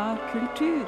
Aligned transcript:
Skumma 0.00 0.16
kultur. 0.32 0.86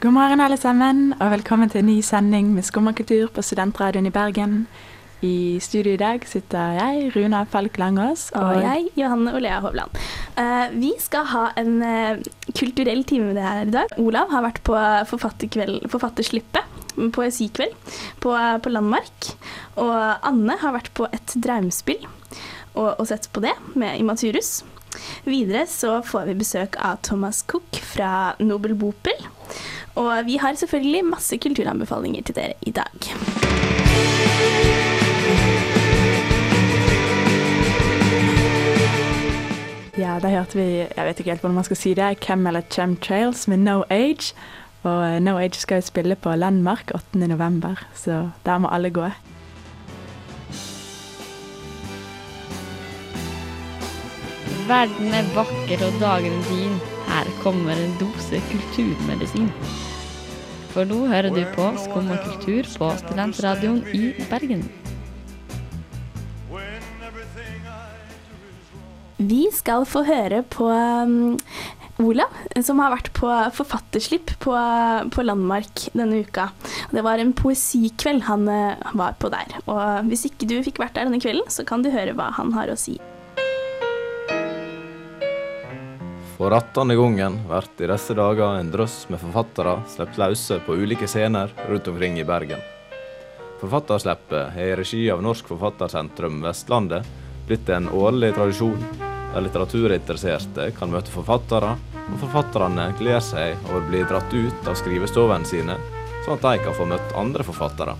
God 0.00 0.10
morgen, 0.10 0.40
alle 0.40 0.56
sammen, 0.56 1.14
og 1.20 1.30
velkommen 1.30 1.70
til 1.70 1.78
en 1.78 1.86
ny 1.86 2.00
sending 2.00 2.54
med 2.54 2.62
Skummakultur 2.62 3.28
på 3.34 3.42
Studentradioen 3.42 4.06
i 4.06 4.10
Bergen. 4.10 4.68
I 5.22 5.60
studio 5.62 5.92
i 5.94 6.00
dag 6.00 6.24
sitter 6.26 6.74
jeg, 6.80 7.12
Runa 7.14 7.44
Falk 7.46 7.76
Langås, 7.78 8.24
Og 8.34 8.56
jeg, 8.58 8.88
Johanne 8.98 9.30
Olea 9.38 9.60
Hovland. 9.62 9.94
Uh, 10.34 10.66
vi 10.74 10.90
skal 10.98 11.28
ha 11.30 11.44
en 11.60 11.76
uh, 11.78 12.18
kulturell 12.58 13.04
time 13.06 13.28
med 13.30 13.38
deg 13.38 13.46
her 13.46 13.70
i 13.70 13.74
dag. 13.76 13.94
Olav 14.02 14.32
har 14.34 14.42
vært 14.48 14.58
på 14.66 14.74
forfatterkveld, 15.12 15.86
forfatterslippet, 15.92 16.80
poesikveld, 17.14 17.76
på, 18.24 18.34
på 18.34 18.72
Landmark. 18.74 19.30
Og 19.78 19.94
Anne 20.26 20.58
har 20.58 20.74
vært 20.74 20.90
på 20.98 21.06
et 21.14 21.36
draumspill 21.38 22.02
og, 22.74 22.98
og 22.98 23.06
sett 23.06 23.30
på 23.30 23.44
det 23.44 23.54
med 23.78 24.00
Imaturus. 24.02 24.64
Videre 25.24 25.68
så 25.70 26.00
får 26.04 26.32
vi 26.32 26.40
besøk 26.42 26.76
av 26.82 26.98
Thomas 27.06 27.44
Cook 27.46 27.78
fra 27.94 28.34
Nobel 28.42 28.74
Bopel. 28.74 29.22
Og 30.02 30.26
vi 30.26 30.40
har 30.42 30.58
selvfølgelig 30.58 31.06
masse 31.12 31.38
kulturanbefalinger 31.38 32.26
til 32.26 32.40
dere 32.40 32.58
i 32.66 32.74
dag. 32.74 33.12
Ja, 39.92 40.14
da 40.16 40.30
hørte 40.32 40.56
vi 40.56 40.64
Jeg 40.88 41.04
vet 41.04 41.18
ikke 41.20 41.30
helt 41.34 41.42
hvordan 41.42 41.58
man 41.58 41.66
skal 41.68 41.76
si 41.76 41.90
det. 41.94 42.16
Cam 42.24 42.46
eller 42.46 42.64
Chemtrails 42.70 43.44
med 43.48 43.58
No 43.60 43.82
Age. 43.90 44.32
Og 44.88 45.04
eh, 45.04 45.20
No 45.20 45.36
Age 45.38 45.60
skal 45.60 45.82
jo 45.82 45.86
spille 45.86 46.16
på 46.16 46.32
Landmark 46.32 46.90
8. 46.94 47.18
november, 47.28 47.76
så 47.94 48.30
der 48.46 48.58
må 48.58 48.68
alle 48.72 48.90
gå. 48.90 49.10
Verden 54.66 55.12
er 55.12 55.28
vakker 55.36 55.86
og 55.86 56.00
dagen 56.00 56.42
fin. 56.48 56.80
Her 57.12 57.28
kommer 57.42 57.76
en 57.76 57.96
dose 58.00 58.40
kulturmedisin. 58.50 59.50
For 60.72 60.88
nå 60.88 61.06
hører 61.06 61.28
du 61.28 61.44
på 61.54 61.68
Skum 61.76 62.08
og 62.10 62.24
kultur 62.24 62.64
på 62.78 62.94
Studentradioen 63.04 63.84
i 63.92 64.14
Bergen. 64.30 64.81
Vi 69.22 69.46
skal 69.54 69.84
få 69.86 70.02
høre 70.06 70.42
på 70.50 70.66
um, 70.66 71.38
Olav, 72.02 72.32
som 72.64 72.80
har 72.82 72.90
vært 72.94 73.10
på 73.14 73.28
forfatterslipp 73.54 74.32
på, 74.42 74.54
på 75.12 75.24
Landmark 75.24 75.86
denne 75.94 76.22
uka. 76.24 76.48
Det 76.90 77.04
var 77.04 77.20
en 77.20 77.34
poesikveld 77.36 78.24
han 78.26 78.48
eh, 78.50 78.82
var 78.98 79.14
på 79.20 79.30
der. 79.32 79.58
Og 79.68 80.08
hvis 80.08 80.26
ikke 80.30 80.48
du 80.50 80.56
fikk 80.64 80.80
vært 80.82 80.96
der 80.96 81.06
denne 81.06 81.20
kvelden, 81.22 81.46
så 81.52 81.66
kan 81.68 81.84
du 81.84 81.92
høre 81.92 82.16
hva 82.18 82.32
han 82.38 82.54
har 82.56 82.72
å 82.72 82.78
si. 82.80 82.96
For 86.38 86.56
attende 86.56 86.96
gangen 86.98 87.38
blir 87.46 87.68
i 87.84 87.92
disse 87.92 88.16
dager 88.18 88.58
en 88.58 88.72
drøss 88.72 89.04
med 89.12 89.22
forfattere 89.22 89.76
sluppet 89.92 90.18
løse 90.18 90.58
på 90.66 90.80
ulike 90.80 91.06
scener 91.06 91.52
rundt 91.68 91.92
omkring 91.92 92.18
i 92.18 92.26
Bergen. 92.26 92.64
Forfatterslippet 93.60 94.58
er 94.58 94.72
i 94.72 94.80
regi 94.80 95.04
av 95.12 95.22
Norsk 95.22 95.52
Forfattersentrum 95.52 96.42
Vestlandet 96.42 97.06
blitt 97.46 97.68
en 97.70 97.86
årlig 97.94 98.32
tradisjon 98.34 99.10
der 99.32 99.44
litteraturinteresserte 99.46 100.70
kan 100.76 100.92
møte 100.92 101.12
forfattere, 101.12 101.76
og 102.02 102.18
forfatterne 102.20 102.90
gleder 102.98 103.24
seg 103.24 103.56
over 103.68 103.80
å 103.80 103.88
bli 103.88 104.02
dratt 104.08 104.34
ut 104.34 104.68
av 104.68 104.76
skrivestovene 104.76 105.48
sine, 105.48 105.76
sånn 106.24 106.36
at 106.36 106.44
de 106.44 106.64
kan 106.64 106.76
få 106.76 106.86
møtt 106.90 107.14
andre 107.18 107.46
forfattere. 107.46 107.96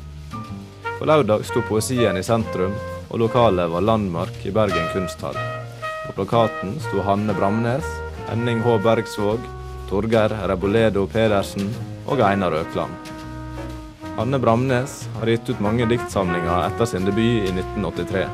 På 0.99 1.09
lørdag 1.09 1.47
sto 1.49 1.63
poesien 1.67 2.19
i 2.19 2.27
sentrum, 2.27 2.75
og 3.09 3.21
lokalet 3.25 3.71
var 3.73 3.85
Landmark 3.85 4.45
i 4.47 4.53
Bergen 4.55 4.89
kunsthall. 4.93 5.39
På 6.07 6.15
plakaten 6.21 6.77
sto 6.81 7.03
Hanne 7.07 7.35
Bramnes, 7.37 7.89
Henning 8.29 8.61
H. 8.63 8.77
Bergsvåg, 8.85 9.41
Torgeir 9.91 10.35
Reboledo 10.49 11.07
Pedersen 11.11 11.73
og 12.07 12.21
Einar 12.25 12.55
Økland. 12.57 13.13
Hanne 14.17 14.39
Bramnes 14.39 15.07
har 15.19 15.31
gitt 15.33 15.49
ut 15.49 15.61
mange 15.65 15.87
diktsamlinger 15.89 16.69
etter 16.69 16.89
sin 16.89 17.09
debut 17.09 17.49
i 17.49 17.55
1983. 17.55 18.27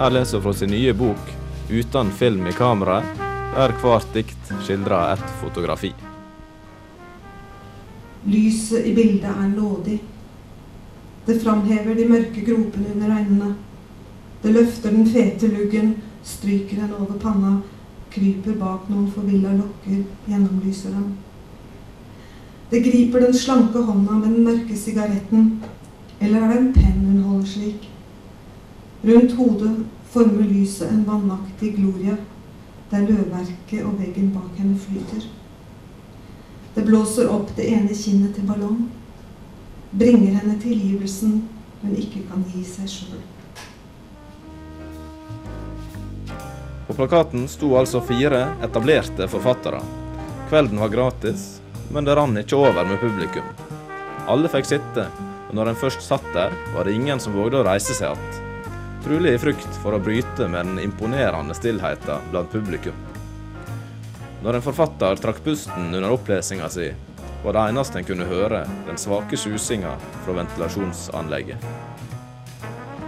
Her 0.00 0.14
leser 0.14 0.38
hun 0.38 0.44
fra 0.46 0.54
sin 0.58 0.74
nye 0.74 0.94
bok 0.96 1.30
'Uten 1.72 2.10
film 2.10 2.46
i 2.46 2.52
kameraet', 2.52 3.20
der 3.54 3.72
hvert 3.80 4.08
dikt 4.14 4.50
skildrer 4.60 5.14
et 5.14 5.30
fotografi. 5.40 5.88
Lyset 8.26 8.86
i 8.86 8.92
bildet 8.94 9.30
er 9.30 9.48
nådig. 9.48 10.02
Det 11.26 11.40
framhever 11.40 11.94
de 11.94 12.08
mørke 12.08 12.44
gropene 12.44 12.92
under 12.94 13.14
øynene. 13.18 13.54
Det 14.42 14.52
løfter 14.52 14.90
den 14.90 15.06
fete 15.06 15.48
luggen, 15.48 15.94
stryker 16.22 16.76
den 16.76 16.92
over 16.92 17.16
panna, 17.18 17.54
kryper 18.10 18.52
bak 18.60 18.90
noen 18.90 19.08
forvilla 19.14 19.54
lokker, 19.56 20.04
gjennomlyser 20.28 20.90
den. 20.90 21.08
Det 22.70 22.82
griper 22.84 23.24
den 23.24 23.34
slanke 23.34 23.78
hånda 23.78 24.12
med 24.12 24.28
den 24.28 24.44
mørke 24.44 24.76
sigaretten, 24.76 25.62
eller 26.20 26.42
er 26.42 26.52
det 26.52 26.60
en 26.60 26.72
penn 26.72 27.02
hun 27.06 27.24
holder 27.30 27.48
slik? 27.48 27.90
Rundt 29.04 29.32
hodet 29.40 29.76
former 30.12 30.44
lyset 30.44 30.90
en 30.90 31.04
vannaktig 31.08 31.74
gloria, 31.76 32.16
der 32.90 33.06
løvverket 33.08 33.84
og 33.86 33.96
veggen 34.00 34.28
bak 34.34 34.50
henne 34.60 34.76
flyter. 34.76 35.24
Det 36.74 36.84
blåser 36.84 37.30
opp 37.32 37.54
det 37.56 37.70
ene 37.72 37.96
kinnet 37.96 38.36
til 38.36 38.44
ballong, 38.48 38.84
bringer 39.92 40.38
henne 40.40 40.58
tilgivelsen 40.60 41.42
hun 41.82 41.96
ikke 41.98 42.22
kan 42.28 42.44
gi 42.52 42.62
seg 42.64 42.88
sjøl. 42.88 43.22
På 46.86 46.96
plakaten 46.98 47.48
sto 47.48 47.72
altså 47.78 48.02
fire 48.04 48.44
etablerte 48.64 49.28
forfattere. 49.32 49.80
Kvelden 50.50 50.80
var 50.82 50.92
gratis, 50.92 51.62
men 51.92 52.04
det 52.04 52.16
rant 52.18 52.36
ikke 52.40 52.60
over 52.60 52.84
med 52.84 53.00
publikum. 53.00 53.48
Alle 54.28 54.52
fikk 54.52 54.68
sitte, 54.68 55.08
og 55.48 55.56
når 55.56 55.72
en 55.72 55.82
først 55.82 56.04
satt 56.04 56.28
der, 56.36 56.54
var 56.76 56.84
det 56.84 56.96
ingen 56.96 57.20
som 57.20 57.36
vågde 57.36 57.62
å 57.62 57.66
reise 57.66 57.96
seg 57.96 58.12
igjen. 58.12 58.41
Trolig 59.04 59.32
i 59.34 59.38
frykt 59.38 59.78
for 59.82 59.96
å 59.96 59.98
bryte 59.98 60.46
med 60.48 60.66
den 60.66 60.78
imponerende 60.78 61.54
stillheten 61.58 62.28
blant 62.30 62.52
publikum. 62.52 62.94
Når 64.42 64.58
en 64.58 64.62
forfatter 64.62 65.18
trakk 65.18 65.40
pusten 65.42 65.88
under 65.90 66.14
opplesinga 66.14 66.68
si, 66.70 66.86
var 67.42 67.56
det 67.56 67.64
eneste 67.72 67.98
en 67.98 68.06
kunne 68.06 68.28
høre 68.30 68.60
den 68.86 69.00
svake 69.02 69.38
susinga 69.38 69.96
fra 70.22 70.36
ventilasjonsanlegget. 70.36 71.66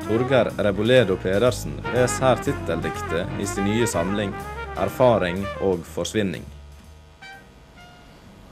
Torgeir 0.09 0.51
Reboledo 0.67 1.15
Pedersen 1.23 1.79
leser 1.95 2.27
her 2.27 2.43
titteldiktet 2.43 3.39
i 3.41 3.47
sin 3.47 3.71
nye 3.71 3.87
samling 3.87 4.35
'Erfaring 4.75 5.47
og 5.63 5.87
forsvinning'. 5.95 6.51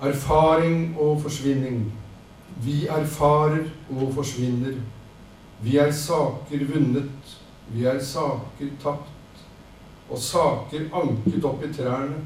Erfaring 0.02 0.94
og 0.98 1.22
forsvinning. 1.22 1.92
Vi 2.62 2.86
erfarer 2.86 3.66
og 3.90 4.14
forsvinner. 4.14 4.78
Vi 5.62 5.76
er 5.78 5.92
saker 5.94 6.64
vunnet, 6.72 7.34
vi 7.70 7.84
er 7.86 8.00
saker 8.02 8.70
tapt, 8.82 9.42
og 10.10 10.18
saker 10.18 10.88
anket 10.98 11.44
opp 11.46 11.62
i 11.62 11.70
trærne. 11.72 12.24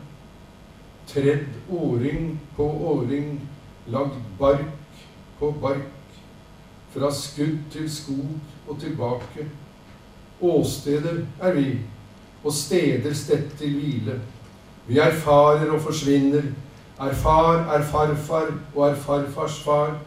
Tredd 1.06 1.52
åring 1.70 2.32
på 2.56 2.64
åring, 2.64 3.36
lagd 3.92 4.16
bark 4.40 5.04
på 5.38 5.52
bark, 5.62 6.16
fra 6.94 7.12
skudd 7.12 7.60
til 7.70 7.90
skog 7.92 8.32
og 8.68 8.80
tilbake. 8.80 9.46
Åsteder 10.40 11.20
er 11.40 11.52
vi, 11.52 11.68
og 12.44 12.52
steder 12.52 13.14
stedt 13.14 13.58
til 13.58 13.76
hvile. 13.76 14.20
Vi 14.88 14.98
erfarer 14.98 15.70
og 15.70 15.80
forsvinner. 15.80 16.42
Erfar 17.00 17.66
er 17.76 17.82
farfar 17.84 18.52
og 18.74 18.88
er 18.88 18.94
farfars 18.94 19.60
far. 19.60 19.98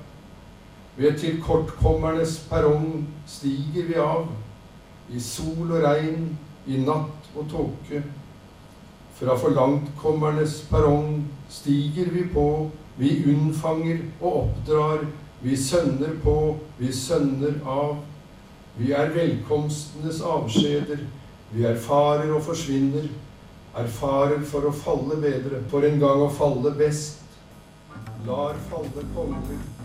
Ved 0.99 1.15
tilkortkommernes 1.19 2.33
perrong 2.49 3.05
stiger 3.27 3.85
vi 3.87 3.95
av. 4.03 4.25
I 5.09 5.19
sol 5.23 5.71
og 5.71 5.79
regn, 5.85 6.25
i 6.67 6.81
natt 6.83 7.29
og 7.39 7.47
tåke. 7.47 8.01
Fra 9.15 9.37
forlangtkommernes 9.39 10.57
perrong 10.67 11.23
stiger 11.47 12.11
vi 12.11 12.25
på. 12.33 12.45
Vi 12.99 13.13
unnfanger 13.31 14.03
og 14.19 14.43
oppdrar. 14.43 15.07
Vi 15.39 15.55
sønner 15.55 16.19
på, 16.23 16.35
vi 16.77 16.91
sønner 16.91 17.55
av. 17.63 17.95
Vi 18.75 18.91
er 18.91 19.15
velkomstenes 19.15 20.19
avskjeder. 20.19 21.07
Vi 21.55 21.63
erfarer 21.63 22.35
og 22.35 22.43
forsvinner. 22.51 23.07
Erfarer 23.79 24.43
for 24.43 24.67
å 24.67 24.75
falle 24.75 25.15
bedre, 25.23 25.63
for 25.71 25.87
en 25.87 25.99
gang 26.03 26.27
å 26.27 26.31
falle 26.33 26.75
best. 26.75 27.23
Lar 28.27 28.59
falle 28.67 29.11
konger. 29.15 29.78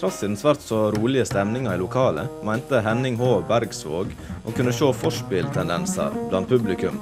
Trass 0.00 0.22
i 0.22 0.26
den 0.26 0.36
svært 0.40 0.62
så 0.64 0.86
rolige 0.94 1.26
stemninga 1.28 1.74
i 1.74 1.80
lokalet, 1.80 2.30
mente 2.46 2.80
Henning 2.80 3.18
H. 3.20 3.42
Bergsvåg 3.48 4.14
å 4.48 4.54
kunne 4.56 4.72
se 4.72 4.88
forspilltendenser 4.96 6.16
blant 6.30 6.48
publikum, 6.48 6.96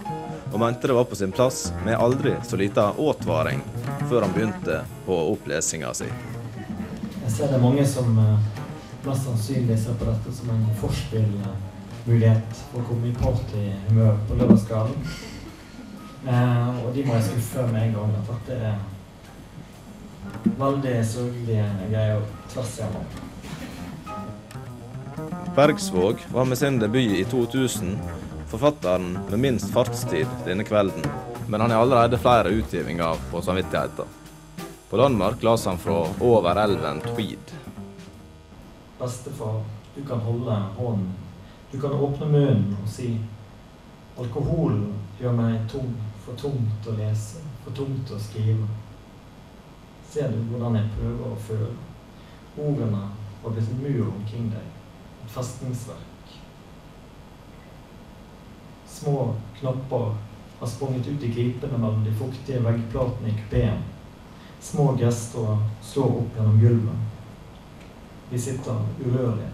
og 0.51 0.59
mente 0.59 0.91
det 0.91 0.97
var 0.97 1.07
på 1.07 1.19
sin 1.21 1.35
plass 1.35 1.69
med 1.87 1.95
aldri 1.95 2.35
så 2.49 2.59
lita 2.59 2.89
advaring 2.99 3.63
før 4.09 4.27
han 4.27 4.35
begynte 4.35 4.81
på 5.07 5.21
opplesinga 5.35 5.95
si. 5.95 6.11
Jeg 7.23 7.35
ser 7.37 7.53
det 7.53 7.59
er 7.61 7.63
mange 7.63 7.87
som 7.87 8.19
eh, 8.19 8.61
mest 9.07 9.29
sannsynlig 9.29 9.79
ser 9.79 9.99
på 10.01 10.09
dette 10.09 10.35
som 10.35 10.51
en 10.57 10.69
forspillmulighet 10.83 12.63
for 12.73 12.83
å 12.83 12.87
komme 12.89 13.11
i 13.11 13.17
partyhumør 13.19 14.23
på 14.27 14.39
lørdagskvelden. 14.41 15.11
Eh, 16.27 16.79
og 16.83 16.95
de 16.97 17.05
må 17.07 17.19
jeg 17.19 17.27
skuffe 17.31 17.67
med 17.71 17.85
en 17.85 17.99
gang. 18.01 18.17
At 18.25 18.49
det 18.49 18.63
er 18.73 18.81
veldig 20.59 20.95
sørgelige 21.07 21.67
greier 21.91 22.23
tvers 22.53 22.77
igjennom. 22.79 23.07
Bergsvåg 25.57 26.25
var 26.33 26.45
med 26.49 26.59
sin 26.59 26.79
debut 26.79 27.17
i 27.19 27.25
2000 27.25 27.97
forfatteren 28.49 29.19
med 29.31 29.39
minst 29.39 29.73
fartstid 29.75 30.27
denne 30.47 30.65
kvelden, 30.65 31.05
men 31.49 31.61
han 31.61 31.71
har 31.71 31.83
allerede 31.83 32.19
flere 32.19 32.49
utgivninger 32.49 33.17
på 33.31 33.43
samvittigheten. 33.43 34.05
På 34.91 34.97
Danmark 34.97 35.43
las 35.43 35.67
han 35.67 35.79
fra 35.79 36.07
over 36.21 36.57
elven 36.57 37.01
Tweed. 37.01 37.53
Bestefar, 38.99 39.65
du 39.95 40.05
kan 40.05 40.19
holde 40.19 40.63
hånden. 40.77 41.13
Du 41.73 41.81
kan 41.81 41.93
åpne 41.93 42.27
munnen 42.27 42.77
og 42.83 42.89
si 42.89 43.19
Alkohol 44.19 44.81
gjør 45.21 45.35
meg 45.37 45.67
tung, 45.71 45.93
for 46.25 46.39
tungt 46.41 46.87
å 46.89 46.95
lese, 46.97 47.43
for 47.65 47.77
tungt 47.77 48.11
å 48.11 48.19
skrive. 48.19 48.65
Ser 50.13 50.31
du 50.33 50.39
hvordan 50.49 50.79
jeg 50.79 50.93
prøver 50.97 51.27
å 51.29 51.41
føle? 51.49 51.75
Ordene 52.59 53.03
har 53.43 53.53
blitt 53.53 53.69
en 53.71 53.83
mur 53.83 54.07
omkring 54.15 54.49
deg, 54.55 54.71
et 55.25 55.35
festningsverk. 55.35 56.33
Små 58.89 59.35
knapper 59.61 60.17
har 60.61 60.73
sprunget 60.73 61.07
ut 61.07 61.23
i 61.23 61.31
gripene 61.35 61.79
mellom 61.79 62.03
de 62.07 62.15
fuktige 62.19 62.65
veggplatene 62.65 63.31
i 63.31 63.37
kupeen. 63.37 63.85
Små 64.65 64.91
gester 64.99 65.61
slår 65.93 66.19
opp 66.25 66.41
gjennom 66.41 66.59
gulvet. 66.65 67.07
Vi 68.33 68.41
sitter 68.49 68.81
urørlige. 69.05 69.53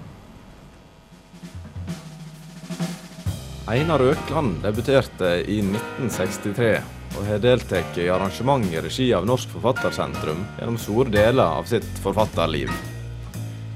Einar 3.68 4.00
Økland 4.00 4.62
debuterte 4.62 5.38
i 5.48 5.60
1963 5.60 6.93
og 7.18 7.26
har 7.28 7.38
deltatt 7.38 7.98
i 7.98 8.08
arrangement 8.10 8.66
i 8.72 8.80
regi 8.82 9.06
av 9.14 9.26
Norsk 9.26 9.52
Forfattersentrum 9.54 10.40
gjennom 10.58 10.78
store 10.78 11.12
deler 11.14 11.60
av 11.60 11.68
sitt 11.70 11.86
forfatterliv. 12.02 12.70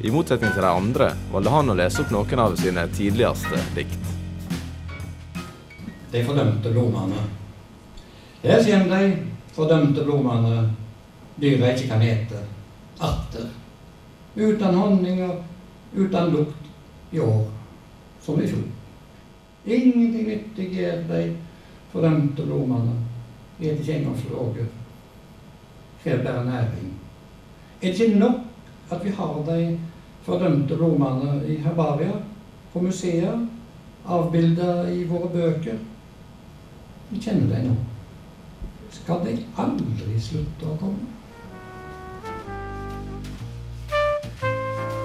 I 0.01 0.11
motsetning 0.15 0.53
til 0.55 0.63
de 0.63 0.71
andre 0.71 1.09
valgte 1.33 1.53
han 1.55 1.71
å 1.71 1.77
lese 1.79 2.03
opp 2.03 2.13
noen 2.15 2.43
av 2.43 2.57
sine 2.59 2.85
tidligste 2.95 3.63
dikt. 3.75 4.13
De 6.13 6.23
fordømte 6.25 6.71
blomene. 6.73 7.25
Jeg 8.43 8.65
kommer 8.67 8.95
de 8.95 9.11
fordømte 9.57 10.07
blomene, 10.07 10.63
dyra 11.37 11.75
ikke 11.75 11.91
kan 11.91 12.07
ete. 12.07 12.43
Atter. 12.99 13.51
Uten 14.39 14.79
honning 14.79 15.23
og 15.27 15.99
uten 15.99 16.33
lukt 16.35 17.15
i 17.15 17.21
år 17.23 17.45
som 18.23 18.41
i 18.43 18.47
fjor. 18.47 18.67
Ingenting 19.67 20.27
nyttig 20.31 20.73
gjør 20.79 21.05
de 21.11 21.23
fordømte 21.93 22.47
blomstene. 22.47 23.08
Spiser 23.59 23.81
ikke 23.81 23.95
engang 23.95 24.55
det 24.55 24.69
bære 26.05 26.25
bare 26.25 26.45
næring. 26.45 26.95
Er 27.83 27.93
det 27.93 28.01
ikke 28.01 28.19
nok 28.19 28.35
at 28.91 29.05
vi 29.05 29.11
har 29.11 29.45
de 29.47 29.79
fordømte 30.23 30.77
blomstene 30.77 31.47
i 31.49 31.57
herbarier, 31.57 32.13
på 32.73 32.81
museer, 32.81 33.47
avbilda 34.09 34.93
i 34.93 35.05
våre 35.05 35.29
bøker? 35.29 35.79
Vi 37.11 37.21
kjenner 37.21 37.57
dem 37.57 37.67
nå. 37.67 37.75
Skal 38.91 39.25
de 39.27 39.37
aldri 39.59 40.21
slutte 40.21 40.67
å 40.67 40.77
komme? 40.81 41.15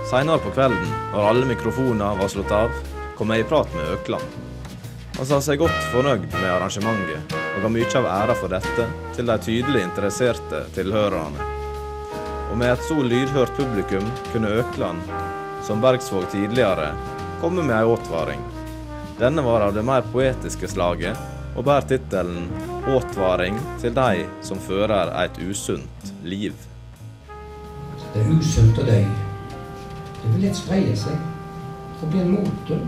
Seinere 0.09 0.39
på 0.39 0.53
kvelden, 0.53 0.93
når 1.13 1.29
alle 1.29 1.47
mikrofoner 1.49 2.19
var 2.21 2.29
slått 2.29 2.51
av, 2.53 2.69
kom 3.17 3.33
jeg 3.33 3.43
i 3.43 3.49
prat 3.49 3.73
med 3.73 3.95
Økland. 3.97 4.37
Han 5.17 5.25
sa 5.25 5.41
seg 5.41 5.59
godt 5.59 5.89
fornøyd 5.93 6.29
med 6.37 6.51
arrangementet, 6.51 7.42
og 7.55 7.61
ga 7.61 7.69
mye 7.69 7.89
av 7.99 8.07
æra 8.09 8.35
for 8.37 8.53
dette 8.53 8.87
til 9.15 9.29
de 9.29 9.37
tydelig 9.45 9.83
interesserte 9.85 10.63
tilhørerne. 10.75 11.49
Og 12.51 12.57
med 12.57 12.73
et 12.73 12.85
så 12.87 12.97
lydhørt 13.01 13.53
publikum 13.57 14.05
kunne 14.31 14.51
Økland, 14.61 15.01
som 15.65 15.81
Bergsvåg 15.81 16.27
tidligere, 16.31 16.91
komme 17.41 17.63
med 17.65 17.75
ei 17.77 17.85
åtvaring. 17.95 18.41
Denne 19.19 19.45
var 19.45 19.61
av 19.61 19.73
det 19.73 19.85
mer 19.85 20.05
poetiske 20.13 20.67
slaget, 20.67 21.17
og 21.55 21.65
bærer 21.65 21.87
tittelen 21.87 22.49
'Åtvaring 22.83 23.59
til 23.79 23.93
de 23.95 24.25
som 24.41 24.59
fører 24.59 25.11
et 25.23 25.37
usunt 25.49 26.13
liv'. 26.23 26.65
Det 28.13 28.21
er 28.21 28.31
usunt 28.39 28.77
å 28.77 28.85
deg. 28.85 29.05
Det 30.21 30.33
vil 30.33 30.41
lett 30.47 30.57
spreie 30.57 30.95
seg 30.95 31.15
og 32.01 32.09
bli 32.11 32.19
en 32.19 32.31
mote. 32.35 32.79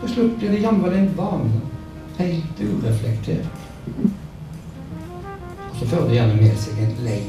Til 0.00 0.08
slutt 0.08 0.38
blir 0.38 0.50
det 0.54 0.62
jammen 0.62 0.92
en 0.92 1.10
vane, 1.16 1.60
helt 2.18 2.60
ureflektert. 2.60 3.73
Og 5.70 5.76
så 5.78 5.86
fører 5.86 6.06
det 6.08 6.16
gjerne 6.16 6.36
med 6.40 6.56
seg 6.56 6.80
en 6.84 6.96
lei 7.04 7.20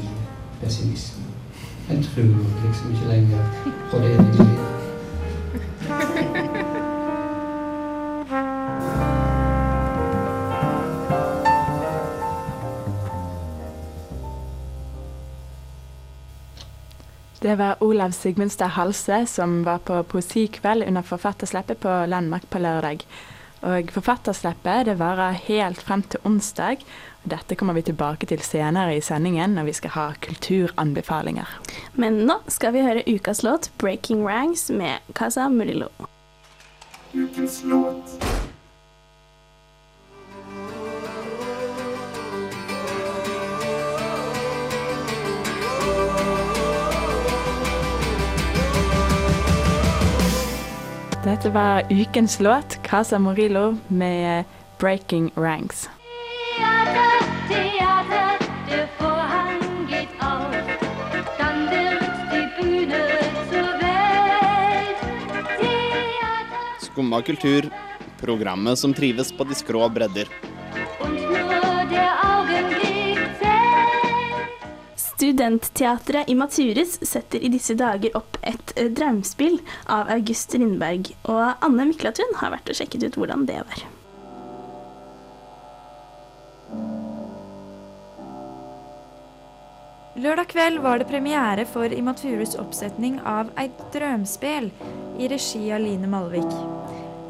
pessimisme. 0.62 1.24
En 1.90 2.02
tror 2.02 2.22
liksom 2.64 2.94
ikke 2.94 3.08
lenger 3.10 3.42
på 3.90 3.96
det 4.02 4.10
evige 4.14 4.32
liv. 4.32 4.76
Det 17.42 17.58
var 17.58 17.76
Olav 17.80 18.10
Sigmundstad 18.10 18.68
Halse 18.74 19.26
som 19.26 19.64
var 19.64 19.78
på 19.78 20.02
poesikveld 20.02 20.82
under 20.88 21.02
Forfatterslippet 21.02 21.78
på 21.78 21.88
Landmark 22.06 22.50
på 22.50 22.58
lørdag. 22.58 23.04
Og 23.64 23.90
Forfatterslippet 23.94 24.86
det 24.88 24.98
varer 25.00 25.38
helt 25.46 25.80
frem 25.82 26.02
til 26.02 26.20
onsdag. 26.28 26.84
Dette 27.26 27.56
kommer 27.58 27.74
vi 27.74 27.86
tilbake 27.88 28.28
til 28.28 28.42
senere 28.44 28.96
i 28.96 29.02
sendingen 29.02 29.56
når 29.56 29.70
vi 29.70 29.76
skal 29.80 29.94
ha 29.96 30.06
kulturanbefalinger. 30.26 31.48
Men 31.94 32.22
nå 32.28 32.38
skal 32.52 32.76
vi 32.76 32.84
høre 32.86 33.06
ukas 33.06 33.42
låt 33.42 33.70
'Breaking 33.78 34.22
Ranks' 34.28 34.70
med 34.72 34.98
Casa 35.14 35.48
Murillo. 35.48 35.88
Ukens 37.14 37.62
låt. 37.64 38.45
Dette 51.26 51.50
var 51.50 51.82
ukens 51.90 52.40
låt, 52.40 52.78
Casa 52.82 53.18
Morillo 53.18 53.76
med 53.88 54.44
'Breaking 54.78 55.30
Ranks'. 55.34 55.88
Skumma 66.80 67.22
kultur, 67.22 67.70
programmet 68.20 68.78
som 68.78 68.94
trives 68.94 69.32
på 69.32 69.44
de 69.44 69.54
skrå 69.54 69.88
bredder. 69.88 70.45
Studentteatret 75.26 76.28
i 76.28 76.34
Maturis 76.34 77.00
setter 77.02 77.42
i 77.42 77.48
disse 77.50 77.74
dager 77.74 78.12
opp 78.14 78.36
et 78.46 78.68
drømspill 78.94 79.56
av 79.90 80.06
August 80.14 80.52
Rindberg, 80.54 81.08
og 81.26 81.64
Anne 81.66 81.88
Miklatun 81.88 82.36
har 82.38 82.52
vært 82.54 82.70
og 82.70 82.78
sjekket 82.78 83.08
ut 83.08 83.18
hvordan 83.18 83.42
det 83.48 83.56
var. 83.58 83.80
Lørdag 90.14 90.52
kveld 90.52 90.78
var 90.86 91.02
det 91.02 91.08
premiere 91.10 91.66
for 91.72 91.90
Imaturus 91.90 92.54
oppsetning 92.62 93.18
av 93.26 93.50
Eit 93.58 93.82
drømspel 93.96 94.70
i 95.18 95.32
regi 95.34 95.64
av 95.74 95.82
Line 95.82 96.12
Malvik. 96.12 96.54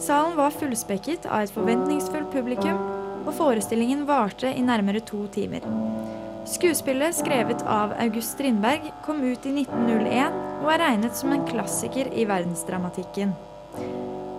Salen 0.05 0.37
var 0.37 0.53
fullspekket 0.53 1.25
av 1.25 1.47
et 1.47 1.57
forventningsfullt 1.57 2.29
publikum, 2.37 2.77
og 3.25 3.33
forestillingen 3.41 4.05
varte 4.05 4.53
i 4.53 4.69
nærmere 4.69 5.01
to 5.01 5.25
timer. 5.33 5.65
Skuespillet, 6.47 7.15
skrevet 7.15 7.63
av 7.67 7.93
August 7.99 8.33
Strindberg, 8.37 8.93
kom 9.05 9.19
ut 9.25 9.47
i 9.47 9.51
1901 9.65 10.37
og 10.63 10.69
er 10.71 10.79
regnet 10.85 11.19
som 11.19 11.33
en 11.35 11.43
klassiker 11.49 12.07
i 12.15 12.23
verdensdramatikken. 12.29 13.33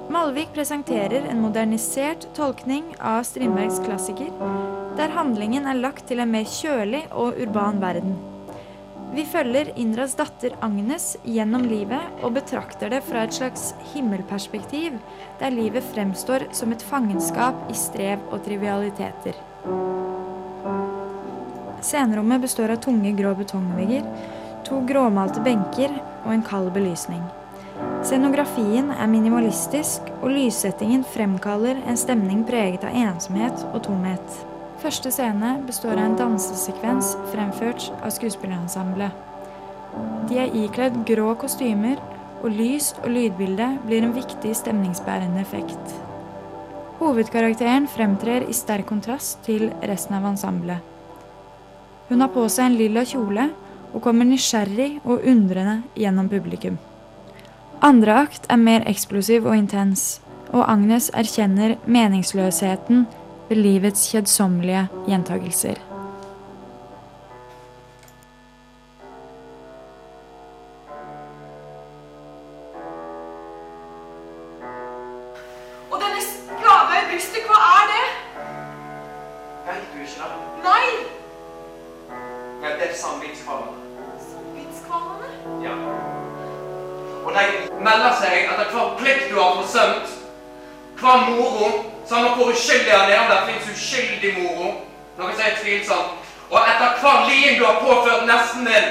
Malvik 0.08 0.54
presenterer 0.56 1.28
en 1.28 1.42
modernisert 1.44 2.30
tolkning 2.38 2.94
av 3.04 3.26
Strindbergs 3.28 3.82
klassiker, 3.84 4.32
der 4.96 5.12
handlingen 5.18 5.68
er 5.68 5.82
lagt 5.82 6.08
til 6.08 6.24
en 6.24 6.32
mer 6.32 6.48
kjølig 6.48 7.04
og 7.12 7.42
urban 7.44 7.84
verden. 7.84 8.16
Vi 9.12 9.28
følger 9.28 9.74
Indras 9.76 10.16
datter 10.16 10.56
Agnes 10.64 11.10
gjennom 11.28 11.68
livet 11.68 12.24
og 12.24 12.38
betrakter 12.40 12.92
det 12.92 13.02
fra 13.08 13.26
et 13.28 13.36
slags 13.36 13.74
himmelperspektiv, 13.92 14.96
der 15.42 15.56
livet 15.56 15.84
fremstår 15.92 16.48
som 16.56 16.72
et 16.72 16.88
fangenskap 16.88 17.68
i 17.72 17.76
strev 17.76 18.24
og 18.32 18.44
trivialiteter. 18.48 19.36
Scenerommet 21.88 22.42
består 22.42 22.74
av 22.74 22.82
tunge 22.84 23.12
grå 23.16 23.30
betongvegger, 23.40 24.04
to 24.68 24.82
gråmalte 24.90 25.40
benker 25.40 25.94
og 26.26 26.34
en 26.34 26.42
kald 26.44 26.74
belysning. 26.76 27.22
Scenografien 28.04 28.90
er 28.92 29.08
minimalistisk, 29.08 30.10
og 30.20 30.34
lyssettingen 30.36 31.06
fremkaller 31.08 31.80
en 31.88 32.00
stemning 32.00 32.42
preget 32.50 32.84
av 32.84 32.92
ensomhet 32.92 33.64
og 33.70 33.86
tomhet. 33.86 34.42
Første 34.82 35.14
scene 35.16 35.54
består 35.70 35.96
av 35.96 36.10
en 36.10 36.18
dansesekvens 36.20 37.14
fremført 37.32 37.88
av 38.02 38.12
skuespillerensemblet. 38.18 39.24
De 40.28 40.42
er 40.44 40.60
ikledd 40.66 41.00
grå 41.08 41.30
kostymer, 41.40 42.04
og 42.44 42.52
lys 42.52 42.92
og 43.00 43.08
lydbilde 43.16 43.70
blir 43.88 44.04
en 44.04 44.14
viktig 44.18 44.52
stemningsbærende 44.60 45.40
effekt. 45.42 45.96
Hovedkarakteren 47.00 47.88
fremtrer 47.88 48.44
i 48.44 48.60
sterk 48.60 48.92
kontrast 48.92 49.40
til 49.48 49.70
resten 49.88 50.20
av 50.20 50.28
ensemblet. 50.34 50.97
Hun 52.08 52.22
har 52.24 52.32
på 52.32 52.46
seg 52.50 52.70
en 52.70 52.78
lilla 52.80 53.04
kjole 53.08 53.50
og 53.94 54.04
kommer 54.04 54.28
nysgjerrig 54.28 55.02
og 55.04 55.26
undrende 55.28 55.82
gjennom 55.98 56.30
publikum. 56.32 56.78
Andre 57.84 58.22
akt 58.24 58.48
er 58.50 58.62
mer 58.62 58.88
eksplosiv 58.90 59.46
og 59.46 59.58
intens, 59.58 60.22
og 60.50 60.64
Agnes 60.66 61.12
erkjenner 61.14 61.76
meningsløsheten 61.86 63.06
ved 63.50 63.62
livets 63.62 64.08
kjedsommelige 64.12 64.88
gjentagelser. 65.08 65.78
Uskyldig 92.58 92.92
han 92.92 93.12
er, 93.12 93.20
om 93.20 93.28
det 93.32 93.44
finnes 93.48 93.78
uskyldig 93.78 94.32
moro, 94.40 94.70
noe 95.18 95.34
som 95.34 95.44
er 95.46 95.60
tvilsomt, 95.62 96.32
og 96.50 96.60
etter 96.64 97.02
hver 97.02 97.28
lien 97.30 97.60
du 97.60 97.66
har 97.66 97.80
påført 97.84 98.26
nesten 98.28 98.66
din. 98.70 98.88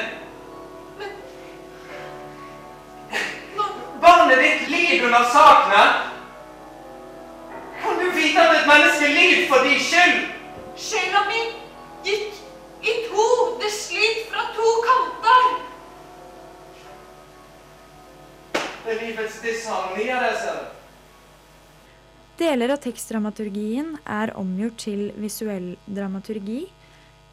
Barnet 4.00 4.38
ditt 4.38 4.68
lider 4.70 5.06
under 5.06 5.24
sakene. 5.32 5.84
Kan 7.82 7.98
du 8.00 8.10
vite 8.14 8.42
at 8.42 8.56
et 8.56 8.68
menneske 8.68 9.08
lider 9.08 9.48
for 9.48 9.64
din 9.64 9.80
skyld? 9.80 10.18
Sjela 10.76 11.24
mi 11.30 11.40
gikk 12.04 12.36
i 12.82 12.94
to. 13.08 13.26
Det 13.62 13.72
sliter 13.72 14.28
fra 14.30 14.46
to 14.54 14.68
kanter. 14.86 15.48
Det 18.84 18.94
er 18.94 19.06
livets 19.06 19.40
disharmonier, 19.42 20.20
det 20.22 20.38
ser 20.42 20.60
du. 20.60 20.75
Deler 22.36 22.68
av 22.74 22.82
tekstdramaturgien 22.84 23.94
er 24.12 24.34
omgjort 24.36 24.82
til 24.82 25.06
visuell 25.16 25.70
dramaturgi. 25.88 26.66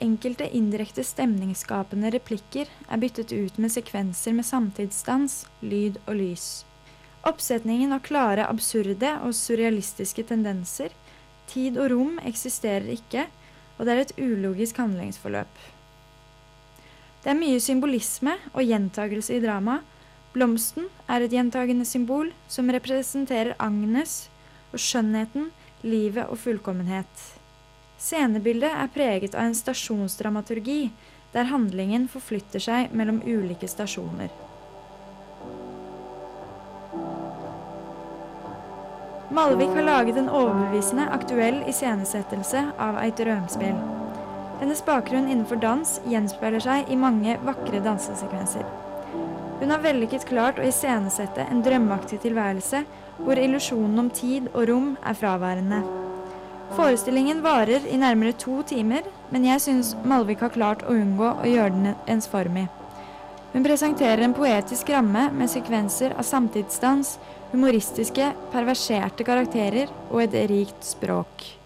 Enkelte 0.03 0.47
indirekte 0.55 1.03
stemningsskapende 1.03 2.13
replikker 2.15 2.71
er 2.87 3.01
byttet 3.01 3.33
ut 3.35 3.59
med 3.59 3.73
sekvenser 3.75 4.31
med 4.37 4.47
samtidsdans, 4.47 5.41
lyd 5.59 5.99
og 6.05 6.15
lys. 6.21 6.47
Oppsetningen 7.27 7.91
har 7.91 8.03
klare 8.07 8.47
absurde 8.47 9.11
og 9.27 9.35
surrealistiske 9.35 10.23
tendenser. 10.31 10.95
Tid 11.51 11.75
og 11.83 11.91
rom 11.91 12.17
eksisterer 12.23 12.87
ikke, 12.95 13.27
og 13.75 13.83
det 13.83 13.93
er 13.93 14.05
et 14.05 14.17
ulogisk 14.23 14.79
handlingsforløp. 14.79 15.63
Det 17.23 17.31
er 17.31 17.41
mye 17.43 17.59
symbolisme 17.59 18.39
og 18.53 18.63
gjentagelse 18.63 19.35
i 19.35 19.43
dramaet. 19.43 19.83
Blomsten 20.31 20.87
er 21.11 21.21
et 21.21 21.35
gjentagende 21.35 21.85
symbol 21.85 22.31
som 22.49 22.71
representerer 22.71 23.53
Agnes 23.61 24.23
og 24.73 24.81
skjønnheten, 24.81 25.51
livet 25.85 26.27
og 26.27 26.39
fullkommenhet. 26.41 27.27
Scenebildet 28.01 28.71
er 28.73 28.89
preget 28.91 29.35
av 29.35 29.47
en 29.47 29.55
stasjonsdramaturgi, 29.55 30.91
der 31.33 31.49
handlingen 31.49 32.09
forflytter 32.11 32.61
seg 32.61 32.91
mellom 32.93 33.21
ulike 33.25 33.69
stasjoner. 33.69 34.33
Malvik 39.33 39.71
har 39.73 39.87
laget 39.87 40.17
en 40.21 40.29
overbevisende 40.29 41.07
aktuell 41.09 41.63
iscenesettelse 41.69 42.67
av 42.77 42.99
et 43.01 43.21
Rømspill. 43.25 43.79
Hennes 44.59 44.83
bakgrunn 44.85 45.25
innenfor 45.25 45.57
dans 45.63 45.95
gjenspeiler 46.05 46.61
seg 46.61 46.91
i 46.93 46.97
mange 46.99 47.39
vakre 47.41 47.81
dansesekvenser. 47.81 48.67
Hun 49.59 49.73
har 49.73 49.81
vellykket 49.81 50.27
klart 50.29 50.61
å 50.61 50.67
iscenesette 50.67 51.47
en 51.49 51.63
drømmeaktig 51.65 52.19
tilværelse 52.27 52.83
hvor 53.17 53.39
illusjonen 53.39 54.05
om 54.05 54.09
tid 54.13 54.49
og 54.53 54.67
rom 54.69 54.93
er 55.03 55.17
fraværende. 55.17 55.81
Forestillingen 56.73 57.43
varer 57.45 57.85
i 57.85 57.97
nærmere 58.01 58.33
to 58.39 58.61
timer, 58.65 59.05
men 59.31 59.45
jeg 59.45 59.61
syns 59.61 59.93
Malvik 60.05 60.41
har 60.41 60.53
klart 60.55 60.85
å 60.87 60.95
unngå 60.95 61.29
å 61.43 61.49
gjøre 61.49 61.75
den 61.75 61.91
ensformig. 62.09 62.67
Hun 63.53 63.65
presenterer 63.65 64.23
en 64.25 64.33
poetisk 64.33 64.89
ramme 64.89 65.27
med 65.37 65.51
sekvenser 65.51 66.15
av 66.17 66.25
samtidsdans, 66.25 67.19
humoristiske, 67.51 68.31
perverserte 68.53 69.27
karakterer 69.27 69.93
og 70.09 70.23
et 70.23 70.39
rikt 70.49 70.87
språk. 70.87 71.62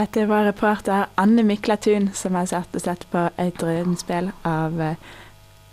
Dette 0.00 0.26
var 0.26 0.44
reporter 0.44 1.06
Anne 1.14 1.42
Miklatun 1.42 2.06
som 2.14 2.34
har 2.34 2.46
satt 2.48 2.72
og 2.72 2.80
sett 2.80 3.02
på 3.12 3.26
et 3.36 3.58
drømspill 3.60 4.30
av 4.48 4.78
eh, 4.80 5.02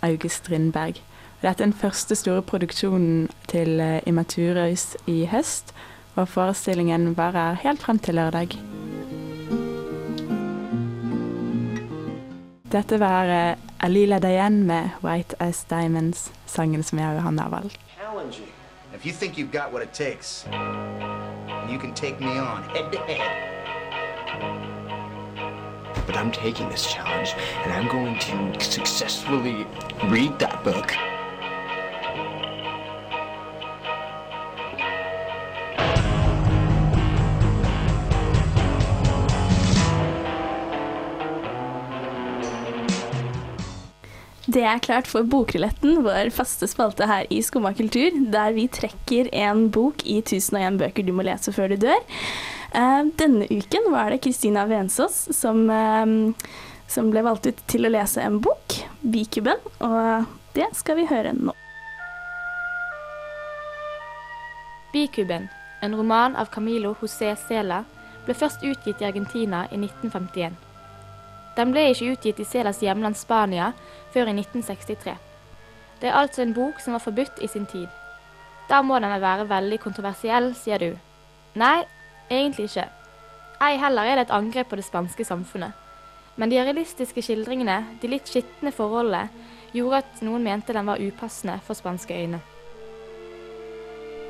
August 0.04 0.42
Strindberg. 0.42 0.98
Dette 1.40 1.62
er 1.62 1.70
den 1.70 1.72
første 1.72 2.12
store 2.18 2.42
produksjonen 2.44 3.30
til 3.48 3.80
eh, 3.80 4.02
Immaturøys 4.04 4.98
i 5.08 5.22
høst, 5.32 5.72
og 6.12 6.28
forestillingen 6.28 7.14
varer 7.16 7.56
helt 7.64 7.80
frem 7.80 8.02
til 8.04 8.20
lørdag. 8.20 8.58
Dette 12.68 13.00
var 13.00 13.32
eh, 13.32 13.56
Alila 13.80 14.20
Dayen 14.20 14.66
med 14.68 14.90
'White 15.00 15.40
As 15.40 15.64
Diamonds', 15.72 16.28
sangen 16.44 16.82
som 16.82 16.98
jeg 16.98 17.08
og 17.08 17.22
Johanne 17.22 17.48
har 17.48 17.50
valgt. 17.50 17.80
If 18.94 19.06
you 19.06 19.12
think 19.12 19.38
you've 19.38 19.52
got 19.52 19.72
what 19.72 19.82
it 19.82 19.92
takes, 19.94 20.44
you 21.72 21.78
can 21.80 21.94
take 21.94 22.20
me 22.20 22.40
on 22.40 22.62
head 22.74 22.92
to 22.92 22.98
head. 22.98 23.57
But 26.06 26.16
I'm 26.16 26.32
taking 26.32 26.68
this 26.70 26.86
challenge 26.86 27.34
and 27.64 27.72
I'm 27.72 27.88
going 27.88 28.18
to 28.18 28.64
successfully 28.64 29.66
read 30.10 30.38
that 30.38 30.64
book. 30.64 30.94
Det 44.48 44.62
er 44.64 44.78
klart 44.80 45.06
for 45.06 45.26
Bokrilletten, 45.28 45.98
vår 46.06 46.30
faste 46.32 46.66
spalte 46.70 47.04
her 47.06 47.26
i 47.30 47.42
Skumma 47.44 47.74
kultur, 47.76 48.14
der 48.32 48.54
vi 48.56 48.64
trekker 48.72 49.28
en 49.36 49.66
bok 49.70 50.00
i 50.08 50.22
1001 50.22 50.78
bøker 50.80 51.04
du 51.04 51.12
må 51.12 51.26
lese 51.26 51.52
før 51.52 51.74
du 51.74 51.76
dør. 51.82 52.00
Eh, 52.72 53.04
denne 53.16 53.46
uken 53.50 53.92
var 53.92 54.10
det 54.10 54.18
Kristina 54.18 54.66
Vensås 54.66 55.28
som, 55.32 55.70
eh, 55.70 56.06
som 56.86 57.10
ble 57.10 57.22
valgt 57.22 57.46
ut 57.46 57.66
til 57.66 57.86
å 57.86 57.92
lese 57.92 58.20
en 58.20 58.40
bok, 58.40 58.84
'Bikuben', 59.02 59.64
og 59.80 60.26
det 60.54 60.68
skal 60.76 60.96
vi 60.96 61.06
høre 61.06 61.32
nå. 61.32 61.52
Bikuben, 64.92 65.48
en 65.82 65.96
roman 65.96 66.36
av 66.36 66.46
Camilo 66.50 66.94
José 67.00 67.36
Cela, 67.36 67.84
ble 68.24 68.34
først 68.34 68.62
utgitt 68.62 69.00
i 69.02 69.04
Argentina 69.04 69.66
i 69.72 69.76
1951. 69.76 70.56
Den 71.56 71.72
ble 71.72 71.88
ikke 71.90 72.12
utgitt 72.12 72.40
i 72.40 72.44
Celas 72.44 72.82
hjemland 72.84 73.16
Spania 73.16 73.72
før 74.14 74.28
i 74.28 74.32
1963. 74.36 75.16
Det 76.00 76.08
er 76.08 76.14
altså 76.14 76.42
en 76.42 76.54
bok 76.54 76.80
som 76.80 76.94
var 76.94 77.02
forbudt 77.02 77.42
i 77.42 77.48
sin 77.50 77.66
tid. 77.66 77.88
Da 78.68 78.82
må 78.82 78.98
den 79.00 79.20
være 79.20 79.48
veldig 79.48 79.80
kontroversiell, 79.80 80.52
sier 80.54 80.78
du. 80.78 80.98
Nei, 81.58 81.84
egentlig 82.30 82.68
ikke. 82.68 82.88
Ei 83.60 83.76
heller 83.80 84.06
er 84.06 84.18
det 84.18 84.28
et 84.28 84.34
angrep 84.34 84.68
på 84.70 84.76
det 84.78 84.84
spanske 84.86 85.24
samfunnet. 85.24 85.72
Men 86.36 86.50
de 86.50 86.60
realistiske 86.62 87.22
skildringene, 87.22 87.80
de 88.02 88.10
litt 88.10 88.28
skitne 88.30 88.70
forholdene, 88.72 89.26
gjorde 89.74 90.04
at 90.04 90.22
noen 90.22 90.44
mente 90.46 90.72
den 90.72 90.86
var 90.86 91.02
upassende 91.02 91.58
for 91.66 91.74
spanske 91.74 92.14
øyne. 92.14 92.38